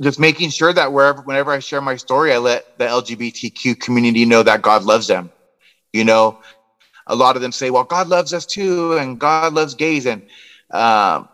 just 0.00 0.18
making 0.18 0.50
sure 0.50 0.72
that 0.72 0.92
wherever, 0.92 1.22
whenever 1.22 1.52
I 1.52 1.58
share 1.58 1.80
my 1.80 1.96
story, 1.96 2.32
I 2.32 2.38
let 2.38 2.64
the 2.78 2.86
LGBTQ 2.86 3.80
community 3.80 4.24
know 4.24 4.42
that 4.42 4.62
God 4.62 4.84
loves 4.84 5.06
them. 5.06 5.30
You 5.92 6.04
know, 6.04 6.40
a 7.06 7.14
lot 7.14 7.36
of 7.36 7.42
them 7.42 7.52
say, 7.52 7.70
well, 7.70 7.84
God 7.84 8.08
loves 8.08 8.32
us 8.32 8.46
too, 8.46 8.96
and 8.96 9.18
God 9.18 9.52
loves 9.52 9.74
gays. 9.74 10.06
And, 10.06 10.22
um, 10.70 11.28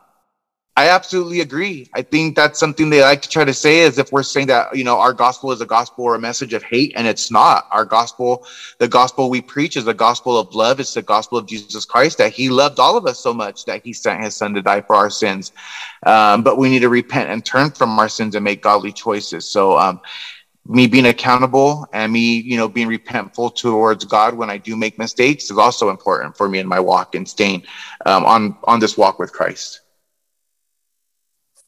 I 0.78 0.90
absolutely 0.90 1.40
agree. 1.40 1.90
I 1.92 2.02
think 2.02 2.36
that's 2.36 2.60
something 2.60 2.88
they 2.88 3.02
like 3.02 3.20
to 3.22 3.28
try 3.28 3.44
to 3.44 3.52
say 3.52 3.80
is 3.80 3.98
if 3.98 4.12
we're 4.12 4.22
saying 4.22 4.46
that, 4.46 4.76
you 4.76 4.84
know, 4.84 5.00
our 5.00 5.12
gospel 5.12 5.50
is 5.50 5.60
a 5.60 5.66
gospel 5.66 6.04
or 6.04 6.14
a 6.14 6.20
message 6.20 6.52
of 6.54 6.62
hate, 6.62 6.92
and 6.94 7.04
it's 7.04 7.32
not. 7.32 7.66
Our 7.72 7.84
gospel, 7.84 8.46
the 8.78 8.86
gospel 8.86 9.28
we 9.28 9.40
preach 9.40 9.76
is 9.76 9.86
the 9.86 9.92
gospel 9.92 10.38
of 10.38 10.54
love. 10.54 10.78
It's 10.78 10.94
the 10.94 11.02
gospel 11.02 11.36
of 11.36 11.46
Jesus 11.46 11.84
Christ 11.84 12.18
that 12.18 12.32
he 12.32 12.48
loved 12.48 12.78
all 12.78 12.96
of 12.96 13.06
us 13.06 13.18
so 13.18 13.34
much 13.34 13.64
that 13.64 13.82
he 13.84 13.92
sent 13.92 14.22
his 14.22 14.36
son 14.36 14.54
to 14.54 14.62
die 14.62 14.80
for 14.82 14.94
our 14.94 15.10
sins. 15.10 15.50
Um, 16.06 16.44
but 16.44 16.58
we 16.58 16.68
need 16.70 16.82
to 16.82 16.88
repent 16.88 17.28
and 17.28 17.44
turn 17.44 17.72
from 17.72 17.98
our 17.98 18.08
sins 18.08 18.36
and 18.36 18.44
make 18.44 18.62
godly 18.62 18.92
choices. 18.92 19.50
So, 19.50 19.76
um, 19.76 20.00
me 20.68 20.86
being 20.86 21.06
accountable 21.06 21.86
and 21.92 22.12
me, 22.12 22.40
you 22.40 22.56
know, 22.56 22.68
being 22.68 22.88
repentful 22.88 23.56
towards 23.56 24.04
God 24.04 24.34
when 24.34 24.50
I 24.50 24.58
do 24.58 24.76
make 24.76 24.98
mistakes 24.98 25.50
is 25.50 25.58
also 25.58 25.88
important 25.88 26.36
for 26.36 26.48
me 26.48 26.58
in 26.58 26.68
my 26.68 26.78
walk 26.78 27.14
and 27.14 27.26
staying 27.26 27.64
um, 28.06 28.24
on 28.26 28.56
on 28.64 28.78
this 28.78 28.96
walk 28.96 29.18
with 29.18 29.32
Christ. 29.32 29.80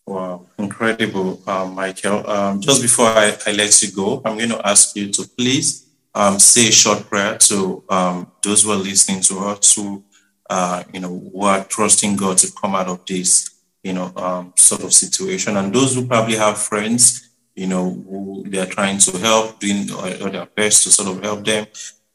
Wow, 0.06 0.46
incredible, 0.58 1.40
um, 1.46 1.74
Michael. 1.74 2.28
Um, 2.28 2.60
just 2.60 2.82
before 2.82 3.06
I, 3.06 3.36
I 3.46 3.52
let 3.52 3.80
you 3.82 3.92
go, 3.92 4.20
I'm 4.24 4.36
going 4.36 4.50
to 4.50 4.66
ask 4.66 4.96
you 4.96 5.10
to 5.12 5.28
please 5.38 5.86
um, 6.14 6.38
say 6.38 6.68
a 6.68 6.72
short 6.72 7.08
prayer 7.08 7.38
to 7.38 7.84
um, 7.88 8.32
those 8.42 8.64
who 8.64 8.72
are 8.72 8.76
listening 8.76 9.20
to 9.22 9.38
us, 9.38 9.76
who 9.76 10.04
uh, 10.50 10.82
you 10.92 10.98
know, 10.98 11.30
who 11.32 11.42
are 11.42 11.64
trusting 11.64 12.16
God 12.16 12.36
to 12.38 12.52
come 12.60 12.74
out 12.74 12.88
of 12.88 13.06
this, 13.06 13.50
you 13.84 13.92
know, 13.92 14.12
um, 14.16 14.52
sort 14.56 14.82
of 14.82 14.92
situation, 14.92 15.56
and 15.56 15.72
those 15.72 15.94
who 15.94 16.06
probably 16.06 16.34
have 16.34 16.58
friends, 16.58 17.29
you 17.60 17.66
know, 17.66 17.90
who 17.90 18.42
they 18.46 18.58
are 18.58 18.72
trying 18.78 18.96
to 18.96 19.18
help, 19.18 19.60
doing 19.60 19.92
all 19.92 20.30
their 20.30 20.46
best 20.46 20.82
to 20.84 20.88
sort 20.90 21.14
of 21.14 21.22
help 21.22 21.44
them. 21.44 21.66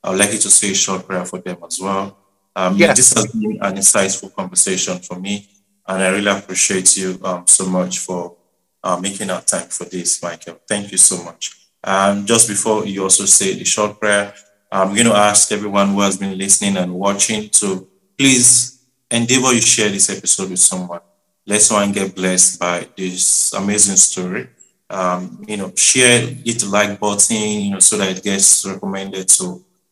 I 0.04 0.10
would 0.10 0.18
like 0.18 0.34
you 0.34 0.40
to 0.40 0.50
say 0.50 0.72
a 0.72 0.74
short 0.74 1.06
prayer 1.08 1.24
for 1.24 1.38
them 1.38 1.58
as 1.64 1.80
well. 1.80 2.18
Um, 2.56 2.76
yes. 2.76 2.98
This 2.98 3.14
has 3.14 3.28
been 3.28 3.60
an 3.62 3.76
insightful 3.76 4.34
conversation 4.34 4.98
for 4.98 5.20
me, 5.20 5.48
and 5.88 6.02
I 6.02 6.08
really 6.10 6.32
appreciate 6.32 6.98
you 6.98 7.20
um, 7.24 7.46
so 7.46 7.68
much 7.68 8.00
for 8.00 8.36
uh, 8.84 8.98
making 8.98 9.30
our 9.30 9.42
time 9.42 9.68
for 9.68 9.86
this, 9.86 10.22
Michael. 10.24 10.60
Thank 10.68 10.92
you 10.92 10.98
so 10.98 11.24
much. 11.24 11.52
Um, 11.84 12.26
just 12.26 12.48
before 12.48 12.88
you 12.88 13.04
also 13.04 13.26
say 13.26 13.54
the 13.54 13.66
short 13.66 14.00
prayer, 14.00 14.34
I'm 14.72 14.96
going 14.96 15.06
to 15.06 15.14
ask 15.14 15.52
everyone 15.52 15.90
who 15.90 16.02
has 16.02 16.18
been 16.18 16.36
listening 16.36 16.76
and 16.78 16.92
watching 16.92 17.50
to 17.50 17.88
please 18.18 18.84
endeavor 19.12 19.54
you 19.54 19.62
share 19.62 19.90
this 19.90 20.10
episode 20.10 20.50
with 20.50 20.60
someone. 20.60 21.02
Let 21.46 21.62
someone 21.62 21.92
get 21.92 22.16
blessed 22.16 22.60
by 22.60 22.88
this 22.98 23.54
amazing 23.54 23.98
story. 23.98 24.48
Um, 24.96 25.44
you 25.48 25.58
know, 25.58 25.74
share, 25.76 26.22
hit 26.22 26.60
the 26.60 26.70
like 26.70 27.00
button, 27.00 27.36
you 27.66 27.72
know, 27.72 27.80
so 27.80 27.98
that 27.98 28.18
it 28.18 28.24
gets 28.24 28.66
recommended 28.66 29.28
to 29.38 29.46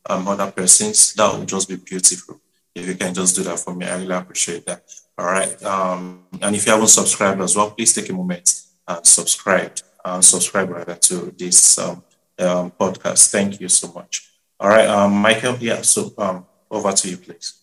um, 0.10 0.28
other 0.28 0.50
persons. 0.52 1.14
That 1.16 1.38
would 1.38 1.48
just 1.48 1.68
be 1.68 1.76
beautiful. 1.76 2.40
If 2.74 2.88
you 2.88 2.96
can 2.96 3.14
just 3.14 3.36
do 3.36 3.44
that 3.44 3.60
for 3.60 3.74
me, 3.76 3.86
I 3.86 3.98
really 3.98 4.16
appreciate 4.16 4.66
that. 4.66 4.82
All 5.18 5.26
right. 5.26 5.62
Um, 5.64 6.24
and 6.42 6.56
if 6.56 6.66
you 6.66 6.72
haven't 6.72 6.88
subscribed 6.88 7.42
as 7.42 7.56
well, 7.56 7.72
please 7.72 7.94
take 7.94 8.10
a 8.10 8.14
moment 8.14 8.64
and 8.88 9.06
subscribe. 9.06 9.74
Uh, 10.06 10.22
subscribe 10.22 10.70
rather 10.70 10.96
to 10.96 11.34
this 11.38 11.78
um, 11.78 12.04
um, 12.40 12.72
podcast. 12.72 13.30
Thank 13.30 13.60
you 13.60 13.70
so 13.70 13.92
much. 13.94 14.30
All 14.60 14.70
right, 14.70 14.88
um, 14.88 15.14
Michael. 15.14 15.58
Yeah. 15.60 15.82
So 15.82 16.14
over 16.72 16.92
to 16.92 17.10
you, 17.10 17.18
please. 17.18 17.54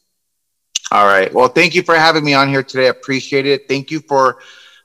All 0.90 1.06
right. 1.06 1.32
Well, 1.32 1.48
thank 1.48 1.74
you 1.74 1.82
for 1.82 1.94
having 1.94 2.24
me 2.24 2.34
on 2.34 2.48
here 2.48 2.62
today. 2.62 2.86
I 2.86 2.90
appreciate 2.90 3.46
it. 3.46 3.68
Thank 3.68 3.90
you 3.90 4.00
for 4.00 4.38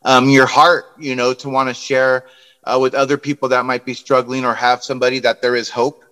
um, 0.04 0.30
your 0.30 0.46
heart. 0.46 0.86
You 1.00 1.16
know, 1.16 1.34
to 1.34 1.50
want 1.50 1.70
to 1.70 1.74
share 1.74 2.26
uh, 2.66 2.78
with 2.82 2.96
other 2.96 3.18
people 3.18 3.50
that 3.50 3.66
might 3.66 3.86
be 3.86 3.94
struggling 3.94 4.46
or 4.46 4.54
have 4.54 4.84
somebody 4.84 5.20
that 5.20 5.42
there 5.42 5.56
is 5.56 5.70
hope 5.70 6.04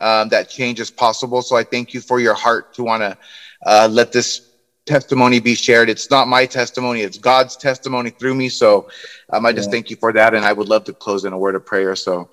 um, 0.00 0.28
that 0.30 0.48
change 0.48 0.80
is 0.80 0.90
possible. 0.90 1.42
So 1.42 1.56
I 1.56 1.64
thank 1.64 1.94
you 1.94 2.00
for 2.00 2.20
your 2.20 2.34
heart 2.34 2.72
to 2.74 2.84
want 2.84 3.02
to 3.02 3.16
uh, 3.64 3.88
let 3.90 4.12
this 4.12 4.40
testimony 4.86 5.40
be 5.40 5.54
shared. 5.54 5.88
It's 5.88 6.10
not 6.10 6.26
my 6.26 6.46
testimony, 6.46 7.02
it's 7.02 7.18
God's 7.18 7.56
testimony 7.56 8.10
through 8.10 8.34
me. 8.34 8.48
So 8.48 8.88
um, 9.32 9.46
I 9.46 9.52
just 9.52 9.68
yeah. 9.68 9.72
thank 9.72 9.90
you 9.90 9.96
for 9.96 10.12
that. 10.12 10.34
And 10.34 10.44
I 10.44 10.52
would 10.52 10.68
love 10.68 10.84
to 10.84 10.94
close 10.94 11.24
in 11.24 11.32
a 11.32 11.38
word 11.38 11.54
of 11.54 11.64
prayer. 11.64 11.94
So, 11.96 12.28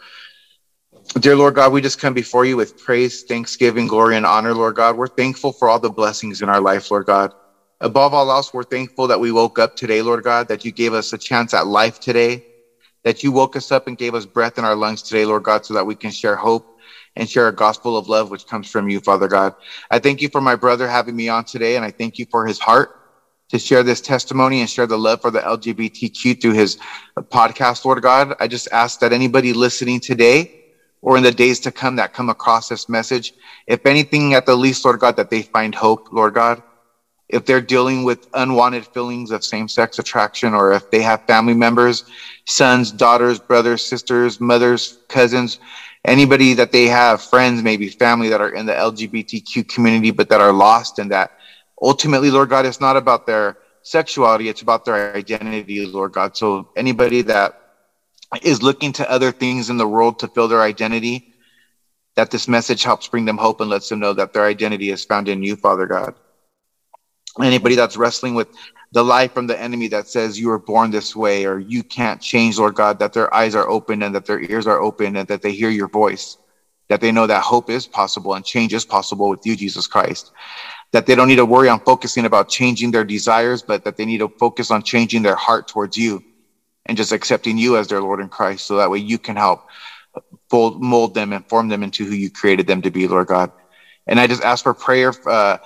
dear 1.19 1.35
Lord 1.35 1.55
God, 1.55 1.71
we 1.71 1.81
just 1.81 1.99
come 1.99 2.13
before 2.13 2.45
you 2.45 2.57
with 2.57 2.77
praise, 2.77 3.23
thanksgiving, 3.23 3.87
glory, 3.87 4.15
and 4.15 4.25
honor, 4.25 4.53
Lord 4.53 4.75
God. 4.75 4.97
We're 4.97 5.07
thankful 5.07 5.51
for 5.51 5.69
all 5.69 5.79
the 5.79 5.89
blessings 5.89 6.41
in 6.41 6.49
our 6.49 6.61
life, 6.61 6.89
Lord 6.89 7.05
God. 7.05 7.33
Above 7.79 8.13
all 8.13 8.31
else, 8.31 8.53
we're 8.53 8.63
thankful 8.63 9.07
that 9.07 9.19
we 9.19 9.31
woke 9.31 9.59
up 9.59 9.75
today, 9.75 10.01
Lord 10.01 10.23
God, 10.23 10.47
that 10.47 10.65
you 10.65 10.71
gave 10.71 10.93
us 10.93 11.13
a 11.13 11.17
chance 11.17 11.53
at 11.53 11.67
life 11.67 11.99
today, 11.99 12.43
that 13.03 13.23
you 13.23 13.31
woke 13.31 13.55
us 13.55 13.71
up 13.71 13.87
and 13.87 13.97
gave 13.97 14.13
us 14.15 14.25
breath 14.25 14.57
in 14.57 14.65
our 14.65 14.75
lungs 14.75 15.01
today, 15.01 15.25
Lord 15.25 15.43
God, 15.43 15.65
so 15.65 15.73
that 15.73 15.85
we 15.85 15.95
can 15.95 16.11
share 16.11 16.35
hope 16.35 16.65
and 17.15 17.29
share 17.29 17.47
a 17.47 17.55
gospel 17.55 17.97
of 17.97 18.07
love 18.07 18.29
which 18.29 18.45
comes 18.47 18.69
from 18.69 18.89
you, 18.89 18.99
Father 18.99 19.27
God. 19.27 19.53
I 19.91 19.99
thank 19.99 20.21
you 20.21 20.29
for 20.29 20.41
my 20.41 20.55
brother 20.55 20.87
having 20.87 21.15
me 21.15 21.29
on 21.29 21.45
today, 21.45 21.75
and 21.75 21.85
I 21.85 21.91
thank 21.91 22.17
you 22.17 22.25
for 22.29 22.45
his 22.45 22.59
heart 22.59 22.89
to 23.49 23.59
share 23.59 23.83
this 23.83 24.01
testimony 24.01 24.59
and 24.59 24.69
share 24.69 24.87
the 24.87 24.97
love 24.97 25.21
for 25.21 25.31
the 25.31 25.39
LGBTQ 25.39 26.41
through 26.41 26.53
his 26.53 26.77
podcast, 27.31 27.85
Lord 27.85 28.01
God. 28.01 28.35
I 28.39 28.47
just 28.47 28.67
ask 28.71 28.99
that 28.99 29.13
anybody 29.13 29.53
listening 29.53 29.99
today 29.99 30.49
or 31.01 31.17
in 31.17 31.23
the 31.23 31.31
days 31.31 31.59
to 31.61 31.71
come 31.71 31.95
that 31.95 32.13
come 32.13 32.29
across 32.29 32.67
this 32.67 32.89
message, 32.89 33.33
if 33.67 33.85
anything, 33.85 34.33
at 34.33 34.45
the 34.45 34.55
least, 34.55 34.83
Lord 34.83 34.99
God, 34.99 35.15
that 35.15 35.29
they 35.29 35.43
find 35.43 35.73
hope, 35.73 36.07
Lord 36.11 36.33
God. 36.33 36.61
If 37.29 37.45
they're 37.45 37.61
dealing 37.61 38.03
with 38.03 38.25
unwanted 38.33 38.87
feelings 38.87 39.31
of 39.31 39.43
same 39.43 39.67
sex 39.67 39.99
attraction, 39.99 40.53
or 40.53 40.71
if 40.71 40.89
they 40.91 41.01
have 41.01 41.21
family 41.27 41.53
members, 41.53 42.03
sons, 42.45 42.91
daughters, 42.91 43.39
brothers, 43.39 43.85
sisters, 43.85 44.39
mothers, 44.39 44.99
cousins, 45.09 45.59
anybody 46.05 46.53
that 46.53 46.71
they 46.71 46.85
have, 46.85 47.21
friends, 47.21 47.61
maybe 47.61 47.89
family 47.89 48.29
that 48.29 48.41
are 48.41 48.49
in 48.49 48.65
the 48.65 48.73
LGBTQ 48.73 49.67
community, 49.67 50.11
but 50.11 50.29
that 50.29 50.41
are 50.41 50.53
lost 50.53 50.99
and 50.99 51.11
that 51.11 51.31
ultimately, 51.81 52.31
Lord 52.31 52.49
God, 52.49 52.65
it's 52.65 52.79
not 52.79 52.95
about 52.95 53.25
their 53.25 53.57
sexuality, 53.83 54.49
it's 54.49 54.61
about 54.61 54.85
their 54.85 55.15
identity, 55.15 55.85
Lord 55.85 56.13
God. 56.13 56.35
So 56.35 56.69
anybody 56.75 57.21
that 57.23 57.53
is 58.41 58.61
looking 58.61 58.93
to 58.93 59.09
other 59.09 59.31
things 59.31 59.69
in 59.69 59.77
the 59.77 59.87
world 59.87 60.19
to 60.19 60.27
fill 60.29 60.47
their 60.47 60.61
identity, 60.61 61.33
that 62.15 62.31
this 62.31 62.47
message 62.47 62.83
helps 62.83 63.07
bring 63.07 63.25
them 63.25 63.37
hope 63.37 63.61
and 63.61 63.69
lets 63.69 63.89
them 63.89 63.99
know 63.99 64.13
that 64.13 64.33
their 64.33 64.45
identity 64.45 64.89
is 64.89 65.05
found 65.05 65.29
in 65.29 65.43
you, 65.43 65.55
Father 65.55 65.85
God. 65.85 66.15
Anybody 67.41 67.75
that's 67.75 67.97
wrestling 67.97 68.35
with 68.35 68.47
the 68.91 69.03
lie 69.03 69.27
from 69.27 69.47
the 69.47 69.59
enemy 69.59 69.87
that 69.89 70.07
says 70.07 70.39
you 70.39 70.47
were 70.47 70.59
born 70.59 70.91
this 70.91 71.15
way 71.15 71.45
or 71.45 71.59
you 71.59 71.83
can't 71.83 72.21
change, 72.21 72.57
Lord 72.57 72.75
God, 72.75 72.99
that 72.99 73.13
their 73.13 73.33
eyes 73.33 73.55
are 73.55 73.69
open 73.69 74.01
and 74.01 74.15
that 74.15 74.25
their 74.25 74.39
ears 74.39 74.65
are 74.65 74.81
open 74.81 75.15
and 75.15 75.27
that 75.27 75.41
they 75.41 75.51
hear 75.51 75.69
your 75.69 75.89
voice, 75.89 76.37
that 76.89 77.01
they 77.01 77.11
know 77.11 77.27
that 77.27 77.43
hope 77.43 77.69
is 77.69 77.85
possible 77.87 78.33
and 78.33 78.45
change 78.45 78.73
is 78.73 78.85
possible 78.85 79.29
with 79.29 79.45
you, 79.45 79.55
Jesus 79.55 79.87
Christ. 79.87 80.31
That 80.93 81.05
they 81.05 81.15
don't 81.15 81.27
need 81.27 81.35
to 81.35 81.45
worry 81.45 81.67
on 81.67 81.81
focusing 81.81 82.25
about 82.25 82.47
changing 82.47 82.91
their 82.91 83.03
desires, 83.03 83.61
but 83.61 83.83
that 83.83 83.97
they 83.97 84.05
need 84.05 84.19
to 84.19 84.29
focus 84.39 84.71
on 84.71 84.83
changing 84.83 85.21
their 85.21 85.35
heart 85.35 85.67
towards 85.67 85.97
you 85.97 86.23
and 86.85 86.97
just 86.97 87.11
accepting 87.11 87.57
you 87.57 87.77
as 87.77 87.87
their 87.87 88.01
Lord 88.01 88.21
in 88.21 88.29
Christ. 88.29 88.65
So 88.65 88.77
that 88.77 88.89
way 88.89 88.99
you 88.99 89.17
can 89.19 89.35
help 89.35 89.59
mold 90.51 91.13
them 91.13 91.33
and 91.33 91.47
form 91.49 91.67
them 91.67 91.83
into 91.83 92.05
who 92.05 92.15
you 92.15 92.31
created 92.31 92.67
them 92.67 92.81
to 92.81 92.91
be, 92.91 93.07
Lord 93.07 93.27
God. 93.27 93.51
And 94.07 94.19
I 94.19 94.27
just 94.27 94.43
ask 94.43 94.63
for 94.63 94.73
prayer 94.73 95.13
uh, 95.25 95.57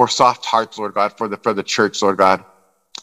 for 0.00 0.08
soft 0.08 0.46
hearts, 0.46 0.78
Lord 0.78 0.94
God, 0.94 1.12
for 1.18 1.28
the 1.28 1.38
for 1.42 1.54
the 1.54 1.64
church, 1.64 2.02
Lord 2.02 2.18
God 2.18 2.40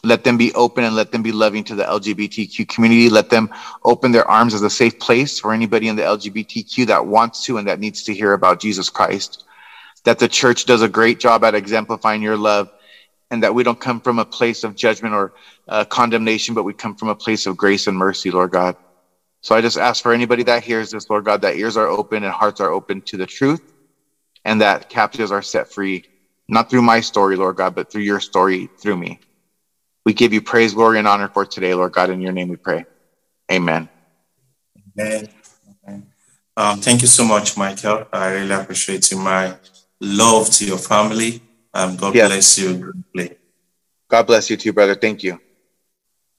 let 0.04 0.24
them 0.24 0.36
be 0.36 0.52
open 0.54 0.84
and 0.84 0.96
let 0.96 1.10
them 1.10 1.22
be 1.22 1.32
loving 1.32 1.64
to 1.64 1.74
the 1.74 1.84
LGBTQ 1.84 2.68
community. 2.68 3.10
Let 3.10 3.28
them 3.30 3.48
open 3.84 4.12
their 4.12 4.28
arms 4.30 4.54
as 4.54 4.62
a 4.62 4.70
safe 4.70 4.98
place 4.98 5.38
for 5.38 5.52
anybody 5.52 5.88
in 5.88 5.96
the 5.96 6.02
LGBTQ 6.02 6.86
that 6.86 7.06
wants 7.06 7.42
to 7.44 7.58
and 7.58 7.68
that 7.68 7.80
needs 7.80 8.02
to 8.04 8.14
hear 8.14 8.32
about 8.32 8.60
Jesus 8.60 8.90
Christ. 8.90 9.44
That 10.04 10.18
the 10.18 10.28
church 10.28 10.66
does 10.66 10.82
a 10.82 10.88
great 10.88 11.20
job 11.20 11.44
at 11.44 11.54
exemplifying 11.54 12.22
your 12.22 12.36
love 12.36 12.68
and 13.30 13.42
that 13.42 13.54
we 13.54 13.62
don't 13.62 13.80
come 13.80 14.00
from 14.00 14.18
a 14.18 14.24
place 14.24 14.64
of 14.64 14.74
judgment 14.74 15.14
or 15.14 15.32
uh, 15.68 15.84
condemnation, 15.86 16.54
but 16.54 16.64
we 16.64 16.74
come 16.74 16.94
from 16.94 17.08
a 17.08 17.16
place 17.16 17.46
of 17.46 17.56
grace 17.56 17.86
and 17.86 17.96
mercy, 17.96 18.30
Lord 18.30 18.50
God. 18.52 18.76
So 19.42 19.54
I 19.54 19.60
just 19.60 19.78
ask 19.78 20.02
for 20.02 20.12
anybody 20.12 20.44
that 20.44 20.64
hears 20.64 20.90
this, 20.90 21.10
Lord 21.10 21.24
God, 21.24 21.42
that 21.42 21.56
ears 21.56 21.76
are 21.76 21.88
open 21.88 22.24
and 22.24 22.32
hearts 22.32 22.60
are 22.60 22.70
open 22.70 23.02
to 23.06 23.16
the 23.16 23.26
truth 23.26 23.60
and 24.44 24.60
that 24.62 24.88
captives 24.88 25.30
are 25.32 25.42
set 25.42 25.70
free, 25.70 26.04
not 26.48 26.70
through 26.70 26.82
my 26.82 27.00
story, 27.00 27.36
Lord 27.36 27.56
God, 27.56 27.74
but 27.74 27.90
through 27.90 28.02
your 28.02 28.20
story 28.20 28.68
through 28.78 28.96
me. 28.96 29.20
We 30.04 30.14
give 30.14 30.32
you 30.32 30.40
praise, 30.40 30.74
glory, 30.74 30.98
and 30.98 31.06
honor 31.06 31.28
for 31.28 31.44
today, 31.44 31.74
Lord 31.74 31.92
God. 31.92 32.10
In 32.10 32.20
your 32.20 32.32
name 32.32 32.48
we 32.48 32.56
pray. 32.56 32.86
Amen. 33.52 33.88
Amen. 34.98 35.28
Um, 36.56 36.80
thank 36.80 37.02
you 37.02 37.06
so 37.06 37.24
much, 37.24 37.56
Michael. 37.56 38.06
I 38.12 38.32
really 38.32 38.52
appreciate 38.52 39.10
you. 39.12 39.18
My 39.18 39.54
love 40.00 40.50
to 40.50 40.66
your 40.66 40.78
family. 40.78 41.40
Um, 41.72 41.96
God 41.96 42.14
yes. 42.14 42.28
bless 42.28 42.58
you. 42.58 42.92
God 44.08 44.26
bless 44.26 44.50
you 44.50 44.56
too, 44.56 44.72
brother. 44.72 44.96
Thank 44.96 45.22
you. 45.22 45.40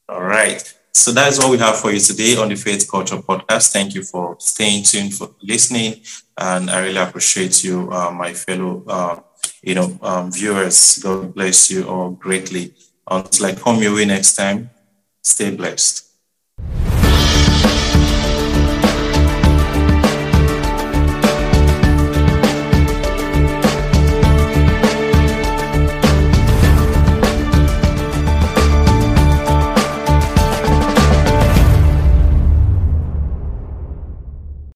All 0.09 0.23
right. 0.23 0.61
So 0.91 1.11
that's 1.11 1.37
what 1.37 1.51
we 1.51 1.57
have 1.59 1.77
for 1.79 1.91
you 1.91 1.99
today 1.99 2.35
on 2.35 2.49
the 2.49 2.55
Faith 2.55 2.89
Culture 2.89 3.17
Podcast. 3.17 3.71
Thank 3.71 3.93
you 3.93 4.03
for 4.03 4.35
staying 4.39 4.83
tuned, 4.83 5.13
for 5.13 5.29
listening, 5.41 6.01
and 6.37 6.69
I 6.69 6.79
really 6.79 6.97
appreciate 6.97 7.63
you, 7.63 7.89
uh, 7.91 8.11
my 8.11 8.33
fellow, 8.33 8.83
uh, 8.87 9.19
you 9.61 9.75
know, 9.75 9.97
um, 10.01 10.31
viewers. 10.31 10.99
God 10.99 11.33
bless 11.33 11.71
you 11.71 11.87
all 11.87 12.11
greatly. 12.11 12.73
Until 13.09 13.47
I 13.47 13.55
come 13.55 13.81
your 13.81 13.95
way 13.95 14.05
next 14.05 14.35
time, 14.35 14.69
stay 15.21 15.55
blessed. 15.55 16.08